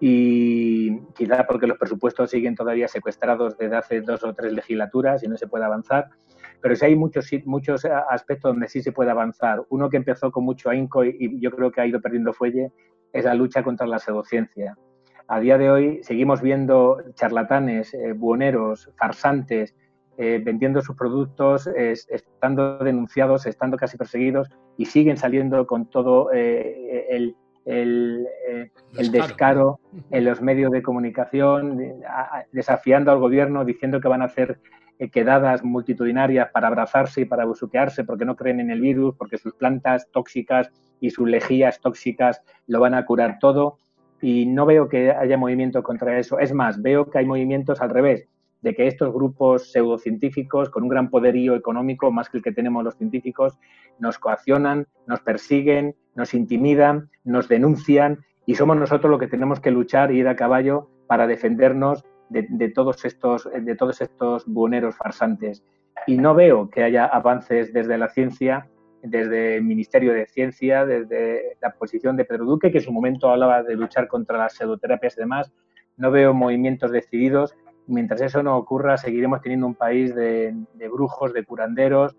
y 0.00 1.00
quizá 1.14 1.46
porque 1.46 1.66
los 1.66 1.78
presupuestos 1.78 2.30
siguen 2.30 2.54
todavía 2.54 2.86
secuestrados 2.88 3.58
desde 3.58 3.76
hace 3.76 4.00
dos 4.00 4.22
o 4.24 4.32
tres 4.32 4.52
legislaturas 4.52 5.22
y 5.24 5.28
no 5.28 5.36
se 5.36 5.48
puede 5.48 5.64
avanzar. 5.64 6.08
Pero 6.60 6.76
sí 6.76 6.84
hay 6.84 6.96
muchos, 6.96 7.28
muchos 7.44 7.84
aspectos 7.84 8.52
donde 8.52 8.68
sí 8.68 8.82
se 8.82 8.92
puede 8.92 9.10
avanzar. 9.10 9.64
Uno 9.70 9.88
que 9.88 9.96
empezó 9.96 10.30
con 10.30 10.44
mucho 10.44 10.70
ahínco 10.70 11.04
y 11.04 11.40
yo 11.40 11.50
creo 11.50 11.70
que 11.70 11.80
ha 11.80 11.86
ido 11.86 12.00
perdiendo 12.00 12.32
fuelle 12.32 12.72
es 13.12 13.24
la 13.24 13.34
lucha 13.34 13.62
contra 13.62 13.86
la 13.86 13.98
pseudociencia. 13.98 14.76
A 15.26 15.40
día 15.40 15.58
de 15.58 15.70
hoy 15.70 16.00
seguimos 16.02 16.40
viendo 16.40 17.02
charlatanes, 17.14 17.92
eh, 17.94 18.12
buoneros, 18.12 18.90
farsantes, 18.96 19.74
eh, 20.16 20.40
vendiendo 20.42 20.80
sus 20.80 20.96
productos, 20.96 21.68
estando 21.68 22.78
denunciados, 22.78 23.46
estando 23.46 23.76
casi 23.76 23.96
perseguidos 23.96 24.48
y 24.76 24.86
siguen 24.86 25.16
saliendo 25.16 25.66
con 25.66 25.90
todo 25.90 26.30
eh, 26.32 27.36
el, 27.68 28.26
el, 28.96 29.12
descaro 29.12 29.78
en 30.10 30.24
los 30.24 30.40
medios 30.40 30.72
de 30.72 30.82
comunicación, 30.82 31.78
desafiando 32.50 33.12
al 33.12 33.18
gobierno, 33.18 33.64
diciendo 33.64 34.00
que 34.00 34.08
van 34.08 34.22
a 34.22 34.26
hacer 34.26 34.58
eh, 34.98 35.10
quedadas 35.10 35.62
multitudinarias 35.62 36.50
para 36.50 36.68
abrazarse 36.68 37.20
y 37.20 37.24
para 37.26 37.44
busuquearse 37.44 38.04
porque 38.04 38.24
no 38.24 38.36
creen 38.36 38.60
en 38.60 38.70
el 38.70 38.80
virus, 38.80 39.14
porque 39.16 39.36
sus 39.36 39.54
plantas 39.54 40.08
tóxicas 40.10 40.70
y 40.98 41.10
sus 41.10 41.28
lejías 41.28 41.78
tóxicas 41.80 42.40
lo 42.66 42.80
van 42.80 42.94
a 42.94 43.04
curar 43.04 43.38
todo. 43.38 43.76
Y 44.22 44.46
no 44.46 44.64
veo 44.64 44.88
que 44.88 45.12
haya 45.12 45.36
movimiento 45.36 45.82
contra 45.82 46.18
eso. 46.18 46.38
Es 46.40 46.52
más, 46.52 46.80
veo 46.80 47.10
que 47.10 47.18
hay 47.18 47.26
movimientos 47.26 47.80
al 47.80 47.90
revés, 47.90 48.26
de 48.60 48.74
que 48.74 48.86
estos 48.86 49.12
grupos 49.12 49.70
pseudocientíficos, 49.72 50.70
con 50.70 50.82
un 50.82 50.88
gran 50.88 51.10
poderío 51.10 51.54
económico, 51.54 52.10
más 52.10 52.28
que 52.28 52.38
el 52.38 52.42
que 52.42 52.52
tenemos 52.52 52.82
los 52.84 52.96
científicos, 52.96 53.58
nos 53.98 54.18
coaccionan, 54.18 54.86
nos 55.06 55.20
persiguen, 55.20 55.94
nos 56.14 56.34
intimidan, 56.34 57.10
nos 57.24 57.48
denuncian 57.48 58.24
y 58.46 58.54
somos 58.54 58.76
nosotros 58.76 59.10
los 59.10 59.20
que 59.20 59.28
tenemos 59.28 59.60
que 59.60 59.70
luchar 59.70 60.10
y 60.10 60.18
ir 60.18 60.28
a 60.28 60.36
caballo 60.36 60.88
para 61.06 61.26
defendernos 61.26 62.04
de, 62.28 62.68
todos 62.70 63.04
estos, 63.04 63.48
de 63.52 63.74
todos 63.76 64.00
estos 64.00 64.46
buoneros 64.46 64.96
farsantes. 64.96 65.64
Y 66.06 66.18
no 66.18 66.34
veo 66.34 66.70
que 66.70 66.82
haya 66.82 67.04
avances 67.06 67.72
desde 67.72 67.98
la 67.98 68.08
ciencia, 68.08 68.68
desde 69.02 69.56
el 69.56 69.64
Ministerio 69.64 70.12
de 70.12 70.26
Ciencia, 70.26 70.84
desde 70.84 71.56
la 71.60 71.72
posición 71.72 72.16
de 72.16 72.24
Pedro 72.24 72.44
Duque, 72.44 72.70
que 72.70 72.78
en 72.78 72.84
su 72.84 72.92
momento 72.92 73.30
hablaba 73.30 73.62
de 73.62 73.76
luchar 73.76 74.08
contra 74.08 74.38
las 74.38 74.54
pseudoterapias 74.54 75.16
y 75.16 75.20
demás. 75.20 75.52
No 75.96 76.10
veo 76.10 76.34
movimientos 76.34 76.90
decididos. 76.90 77.54
Mientras 77.88 78.20
eso 78.20 78.42
no 78.42 78.56
ocurra, 78.56 78.96
seguiremos 78.96 79.40
teniendo 79.40 79.66
un 79.66 79.74
país 79.74 80.14
de, 80.14 80.54
brujos, 80.92 81.32
de 81.32 81.44
curanderos 81.44 82.16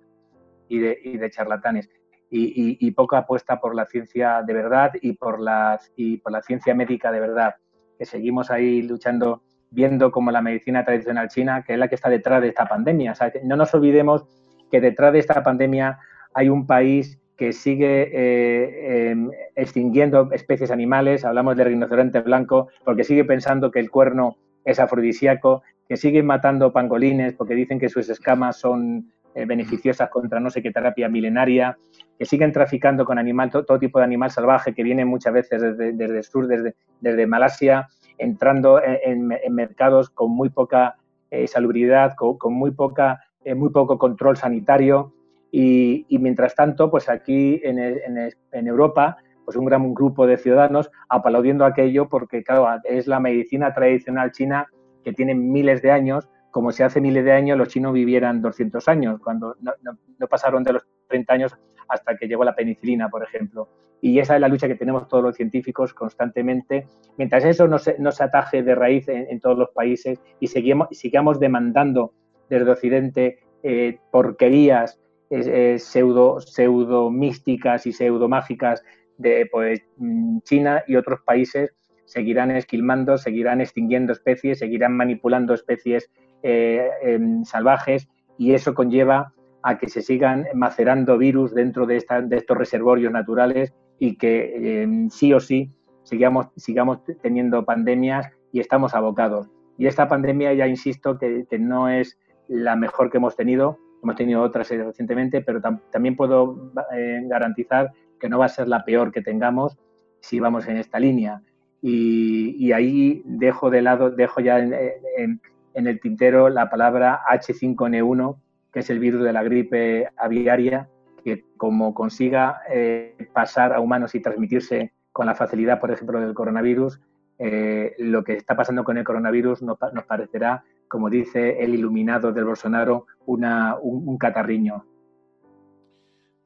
y 0.67 0.79
de, 0.79 1.29
charlatanes. 1.31 1.89
Y, 2.31 2.77
y, 2.79 2.91
poca 2.91 3.19
apuesta 3.19 3.59
por 3.59 3.73
la 3.73 3.85
ciencia 3.85 4.43
de 4.43 4.53
verdad 4.53 4.91
y 5.01 5.13
por, 5.13 5.39
la, 5.39 5.79
y 5.95 6.17
por 6.17 6.31
la 6.31 6.43
ciencia 6.43 6.75
médica 6.75 7.11
de 7.11 7.19
verdad, 7.19 7.55
que 7.97 8.05
seguimos 8.05 8.51
ahí 8.51 8.83
luchando 8.83 9.41
viendo 9.71 10.11
como 10.11 10.31
la 10.31 10.41
medicina 10.41 10.83
tradicional 10.83 11.29
china, 11.29 11.63
que 11.65 11.73
es 11.73 11.79
la 11.79 11.87
que 11.87 11.95
está 11.95 12.09
detrás 12.09 12.41
de 12.41 12.49
esta 12.49 12.65
pandemia. 12.67 13.13
no 13.43 13.55
nos 13.55 13.73
olvidemos 13.73 14.25
que 14.71 14.81
detrás 14.81 15.13
de 15.13 15.19
esta 15.19 15.43
pandemia 15.43 15.99
hay 16.33 16.49
un 16.49 16.67
país 16.67 17.19
que 17.35 17.53
sigue 17.53 18.09
eh, 18.11 19.11
em, 19.11 19.31
extinguiendo 19.55 20.29
especies 20.31 20.71
animales, 20.71 21.23
hablamos 21.23 21.55
del 21.55 21.67
rinoceronte 21.67 22.19
blanco, 22.19 22.67
porque 22.83 23.03
sigue 23.03 23.23
pensando 23.23 23.71
que 23.71 23.79
el 23.79 23.89
cuerno 23.89 24.37
es 24.65 24.79
afrodisíaco, 24.79 25.63
que 25.87 25.97
sigue 25.97 26.21
matando 26.23 26.71
pangolines 26.71 27.33
porque 27.33 27.55
dicen 27.55 27.79
que 27.79 27.89
sus 27.89 28.09
escamas 28.09 28.57
son 28.57 29.11
eh, 29.35 29.45
beneficiosas 29.45 30.09
contra 30.09 30.39
no 30.39 30.49
sé 30.49 30.61
qué 30.61 30.71
terapia 30.71 31.09
milenaria, 31.09 31.77
que 32.17 32.25
siguen 32.25 32.51
traficando 32.51 33.05
con 33.05 33.17
animal, 33.17 33.49
todo, 33.49 33.79
tipo 33.79 33.99
de 33.99 34.05
animal 34.05 34.31
salvaje 34.31 34.73
que 34.73 34.83
viene 34.83 35.05
muchas 35.05 35.33
veces 35.33 35.61
desde, 35.61 35.93
desde 35.93 36.17
el 36.17 36.23
sur, 36.23 36.47
desde, 36.47 36.75
desde 36.99 37.27
Malasia, 37.27 37.87
entrando 38.19 38.81
en, 38.83 39.27
mercados 39.49 40.09
con 40.09 40.31
muy 40.31 40.49
poca 40.49 40.97
eh, 41.31 41.47
salubridad, 41.47 42.13
con, 42.15 42.53
muy, 42.53 42.71
poca, 42.71 43.21
eh, 43.43 43.55
muy 43.55 43.69
poco 43.69 43.97
control 43.97 44.37
sanitario. 44.37 45.13
Y, 45.51 46.05
mientras 46.19 46.53
tanto, 46.53 46.91
pues 46.91 47.09
aquí 47.09 47.59
en, 47.63 48.67
Europa, 48.67 49.17
pues 49.49 49.57
un 49.57 49.65
gran 49.65 49.95
grupo 49.95 50.27
de 50.27 50.37
ciudadanos 50.37 50.91
aplaudiendo 51.09 51.65
aquello 51.65 52.07
porque, 52.07 52.43
claro, 52.43 52.67
es 52.83 53.07
la 53.07 53.19
medicina 53.19 53.73
tradicional 53.73 54.31
china 54.31 54.67
que 55.03 55.11
tiene 55.11 55.33
miles 55.33 55.81
de 55.81 55.89
años, 55.89 56.29
como 56.51 56.71
si 56.71 56.83
hace 56.83 57.01
miles 57.01 57.25
de 57.25 57.31
años 57.31 57.57
los 57.57 57.69
chinos 57.69 57.93
vivieran 57.93 58.43
200 58.43 58.87
años, 58.87 59.19
cuando 59.23 59.55
no, 59.59 60.27
pasaron 60.27 60.63
de 60.63 60.73
los 60.73 60.87
30 61.07 61.33
años 61.33 61.57
hasta 61.87 62.15
que 62.15 62.27
llegó 62.27 62.43
la 62.43 62.53
penicilina, 62.53 63.09
por 63.09 63.23
ejemplo. 63.23 63.69
Y 64.01 64.19
esa 64.19 64.35
es 64.35 64.41
la 64.41 64.49
lucha 64.49 64.67
que 64.67 64.75
tenemos 64.75 65.07
todos 65.07 65.23
los 65.23 65.35
científicos 65.35 65.95
constantemente. 65.95 66.85
Mientras 67.17 67.43
eso 67.43 67.67
no 67.67 67.79
se, 67.79 67.95
ataje 68.19 68.61
de 68.61 68.75
raíz 68.75 69.07
en, 69.07 69.39
todos 69.39 69.57
los 69.57 69.69
países 69.71 70.21
y 70.39 70.45
seguimos, 70.45 70.89
sigamos 70.91 71.39
demandando 71.39 72.13
desde 72.51 72.69
Occidente 72.69 73.39
eh, 73.63 73.97
porquerías 74.11 74.99
eh, 75.31 75.79
pseudo, 75.79 76.39
pseudo 76.39 77.09
místicas 77.09 77.87
y 77.87 77.93
pseudo 77.93 78.29
mágicas 78.29 78.83
de 79.19 79.47
pues, 79.51 79.81
mm, 79.97 80.39
China 80.39 80.83
y 80.87 80.95
otros 80.95 81.19
países, 81.21 81.75
seguirán 82.05 82.49
esquilmando, 82.49 83.19
seguirán 83.19 83.61
extinguiendo 83.61 84.13
especies, 84.13 84.57
seguirán 84.57 84.97
manipulando 84.97 85.53
especies 85.53 86.09
eh, 86.41 86.89
em, 87.03 87.43
salvajes 87.43 88.09
y 88.39 88.53
eso 88.53 88.73
conlleva 88.73 89.33
a 89.61 89.77
que 89.77 89.89
se 89.89 90.01
sigan 90.01 90.47
macerando 90.55 91.19
virus 91.19 91.53
dentro 91.53 91.85
de, 91.85 92.03
de 92.23 92.37
estos 92.37 92.57
reservorios 92.57 93.11
naturales 93.11 93.73
y 93.99 94.15
que 94.15 94.81
em, 94.81 95.09
sí 95.09 95.33
o 95.33 95.39
sí 95.39 95.69
sigamos, 96.03 96.47
sigamos 96.55 96.99
teniendo 97.21 97.63
pandemias 97.65 98.27
y 98.51 98.59
estamos 98.59 98.95
abocados. 98.95 99.47
Y 99.77 99.87
esta 99.87 100.07
pandemia, 100.07 100.53
ya 100.53 100.67
insisto, 100.67 101.17
que, 101.17 101.45
no 101.59 101.87
es 101.87 102.17
la 102.47 102.75
mejor 102.75 103.11
que 103.11 103.17
hemos 103.17 103.35
tenido, 103.35 103.77
hemos 104.03 104.15
tenido 104.15 104.41
otras 104.41 104.69
recientemente, 104.69 105.41
pero 105.41 105.61
también 105.91 106.15
puedo 106.15 106.71
eh, 106.95 107.21
garantizar 107.25 107.91
que 108.19 108.29
no 108.29 108.39
va 108.39 108.45
a 108.45 108.49
ser 108.49 108.67
la 108.67 108.83
peor 108.85 109.11
que 109.11 109.21
tengamos 109.21 109.77
si 110.21 110.39
vamos 110.39 110.67
en 110.67 110.77
esta 110.77 110.99
línea. 110.99 111.41
Y, 111.81 112.71
ahí 112.73 113.21
dejo 113.25 113.69
de 113.69 113.81
lado, 113.81 114.11
dejo 114.11 114.41
ya 114.41 114.59
en, 114.59 115.41
el 115.73 115.99
tintero 116.01 116.49
la 116.49 116.69
palabra 116.69 117.21
H5N1, 117.31 118.37
que 118.73 118.79
es 118.79 118.89
el 118.89 118.99
virus 118.99 119.23
de 119.23 119.33
la 119.33 119.43
gripe 119.43 120.09
aviaria, 120.17 120.89
que 121.23 121.45
como 121.57 121.93
consiga 121.93 122.61
eh, 122.69 123.15
pasar 123.33 123.73
a 123.73 123.79
humanos 123.79 124.13
y 124.15 124.19
transmitirse 124.19 124.91
con 125.11 125.25
la 125.25 125.35
facilidad, 125.35 125.79
por 125.79 125.91
ejemplo, 125.91 126.19
del 126.19 126.33
coronavirus, 126.33 126.99
eh, 127.41 127.95
lo 127.97 128.25
que 128.25 128.33
está 128.33 128.57
pasando 128.57 128.83
con 128.83 128.97
el 128.97 129.05
coronavirus 129.05 129.61
nos, 129.61 129.77
parecerá, 130.05 130.65
como 130.89 131.09
dice 131.09 131.63
el 131.63 131.73
iluminado 131.73 132.33
del 132.33 132.43
Bolsonaro, 132.43 133.07
una, 133.25 133.77
un, 133.81 134.17
catarriño. 134.17 134.85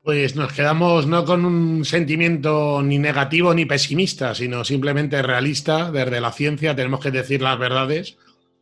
Pues 0.03 0.35
nos 0.35 0.51
quedamos 0.51 1.07
no 1.07 1.23
con 1.23 1.45
un 1.45 1.85
sentimiento 1.85 2.83
ni 2.83 2.97
negativo 2.97 3.53
ni 3.53 3.65
pesimista, 3.65 4.35
sino 4.35 4.65
simplemente 4.65 5.21
realista. 5.21 5.91
Desde 5.91 6.19
la 6.19 6.33
ciencia 6.33 6.75
tenemos 6.75 6.99
que 6.99 7.09
decir 7.09 7.41
las 7.41 7.57
verdades 7.57 8.17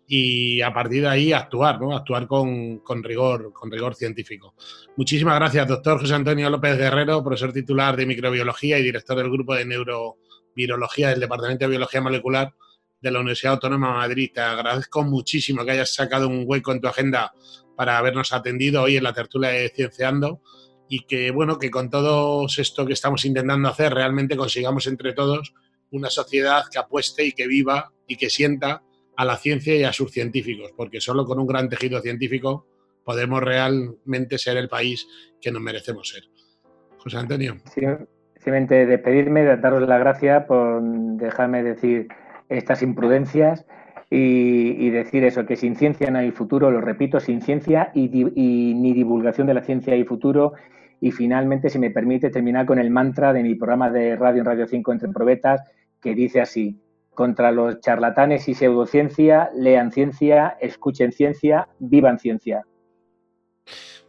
y 0.05 0.61
a 0.61 0.71
partir 0.71 1.01
de 1.01 1.07
ahí 1.07 1.33
actuar, 1.33 1.81
¿no? 1.81 1.95
Actuar 1.95 2.27
con, 2.27 2.79
rigor, 3.01 3.51
con 3.53 3.71
rigor 3.71 3.95
científico. 3.95 4.53
Muchísimas 4.95 5.33
gracias, 5.39 5.67
doctor 5.67 5.99
José 5.99 6.13
Antonio 6.13 6.47
López 6.47 6.77
Guerrero, 6.77 7.23
profesor 7.23 7.51
titular 7.51 7.97
de 7.97 8.05
microbiología 8.05 8.77
y 8.77 8.83
director 8.83 9.17
del 9.17 9.31
grupo 9.31 9.55
de 9.55 9.65
neurovirología 9.65 11.09
del 11.09 11.21
Departamento 11.21 11.65
de 11.65 11.69
Biología 11.69 12.01
Molecular 12.01 12.53
de 13.01 13.09
la 13.09 13.19
Universidad 13.19 13.53
Autónoma 13.53 13.87
de 13.87 13.93
Madrid. 13.93 14.29
Te 14.31 14.41
agradezco 14.41 15.01
muchísimo 15.01 15.65
que 15.65 15.71
hayas 15.71 15.91
sacado 15.91 16.27
un 16.27 16.43
hueco 16.45 16.71
en 16.71 16.81
tu 16.81 16.87
agenda 16.87 17.33
para 17.75 17.97
habernos 17.97 18.31
atendido 18.31 18.83
hoy 18.83 18.97
en 18.97 19.03
la 19.05 19.13
tertulia 19.13 19.49
de 19.49 19.69
Cienciando 19.69 20.43
y 20.93 21.05
que, 21.05 21.31
bueno, 21.31 21.57
que 21.57 21.71
con 21.71 21.89
todo 21.89 22.45
esto 22.45 22.85
que 22.85 22.91
estamos 22.91 23.23
intentando 23.23 23.69
hacer, 23.69 23.93
realmente 23.93 24.35
consigamos 24.35 24.87
entre 24.87 25.13
todos 25.13 25.55
una 25.89 26.09
sociedad 26.09 26.63
que 26.69 26.79
apueste 26.79 27.23
y 27.23 27.31
que 27.31 27.47
viva 27.47 27.93
y 28.07 28.17
que 28.17 28.29
sienta 28.29 28.83
a 29.15 29.23
la 29.23 29.37
ciencia 29.37 29.73
y 29.73 29.85
a 29.85 29.93
sus 29.93 30.11
científicos, 30.11 30.73
porque 30.75 30.99
solo 30.99 31.23
con 31.23 31.39
un 31.39 31.47
gran 31.47 31.69
tejido 31.69 32.01
científico 32.01 32.67
podemos 33.05 33.41
realmente 33.41 34.37
ser 34.37 34.57
el 34.57 34.67
país 34.67 35.07
que 35.39 35.49
nos 35.49 35.61
merecemos 35.61 36.09
ser. 36.09 36.23
José 36.97 37.19
Antonio. 37.19 37.55
simplemente 38.35 38.85
despedirme, 38.85 39.45
daros 39.45 39.87
la 39.87 39.97
gracia 39.97 40.45
por 40.45 40.81
dejarme 40.81 41.63
decir 41.63 42.09
estas 42.49 42.81
imprudencias 42.81 43.65
y, 44.09 44.89
decir 44.89 45.23
eso, 45.23 45.45
que 45.45 45.55
sin 45.55 45.77
ciencia 45.77 46.11
no 46.11 46.19
hay 46.19 46.31
futuro, 46.31 46.69
lo 46.69 46.81
repito, 46.81 47.21
sin 47.21 47.41
ciencia 47.41 47.91
y, 47.93 48.11
y, 48.35 48.73
ni 48.73 48.91
divulgación 48.91 49.47
de 49.47 49.53
la 49.53 49.61
ciencia 49.61 49.93
hay 49.93 50.03
futuro. 50.03 50.51
Y 51.01 51.11
finalmente, 51.11 51.69
si 51.69 51.79
me 51.79 51.89
permite, 51.89 52.29
terminar 52.29 52.65
con 52.65 52.79
el 52.79 52.91
mantra 52.91 53.33
de 53.33 53.43
mi 53.43 53.55
programa 53.55 53.89
de 53.89 54.15
radio 54.15 54.39
en 54.39 54.45
Radio 54.45 54.67
5 54.67 54.91
entre 54.91 55.09
probetas, 55.09 55.61
que 55.99 56.13
dice 56.13 56.39
así, 56.39 56.79
contra 57.09 57.51
los 57.51 57.81
charlatanes 57.81 58.47
y 58.47 58.53
pseudociencia, 58.53 59.49
lean 59.55 59.91
ciencia, 59.91 60.57
escuchen 60.61 61.11
ciencia, 61.11 61.67
vivan 61.79 62.19
ciencia. 62.19 62.63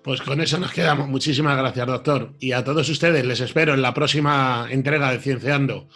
Pues 0.02 0.20
con 0.20 0.40
eso 0.40 0.59
nos 0.59 0.72
quedamos. 0.72 1.09
Muchísimas 1.09 1.57
gracias, 1.57 1.87
doctor. 1.87 2.35
Y 2.38 2.52
a 2.52 2.62
todos 2.62 2.88
ustedes 2.88 3.24
les 3.24 3.40
espero 3.40 3.72
en 3.72 3.83
la 3.83 3.94
próxima 3.94 4.66
entrega 4.70 5.11
de 5.12 5.18
Cienciando. 5.18 5.88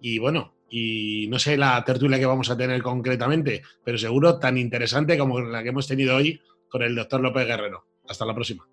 Y 0.00 0.18
bueno, 0.18 0.54
y 0.70 1.26
no 1.28 1.38
sé 1.38 1.56
la 1.56 1.82
tertulia 1.84 2.18
que 2.18 2.26
vamos 2.26 2.50
a 2.50 2.56
tener 2.56 2.82
concretamente, 2.82 3.62
pero 3.84 3.98
seguro 3.98 4.38
tan 4.38 4.56
interesante 4.56 5.18
como 5.18 5.40
la 5.40 5.62
que 5.62 5.70
hemos 5.70 5.88
tenido 5.88 6.16
hoy 6.16 6.40
con 6.70 6.82
el 6.82 6.94
doctor 6.94 7.20
López 7.20 7.46
Guerrero. 7.46 7.84
Hasta 8.08 8.24
la 8.24 8.34
próxima. 8.34 8.66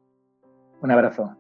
Un 0.81 0.91
abrazo. 0.91 1.35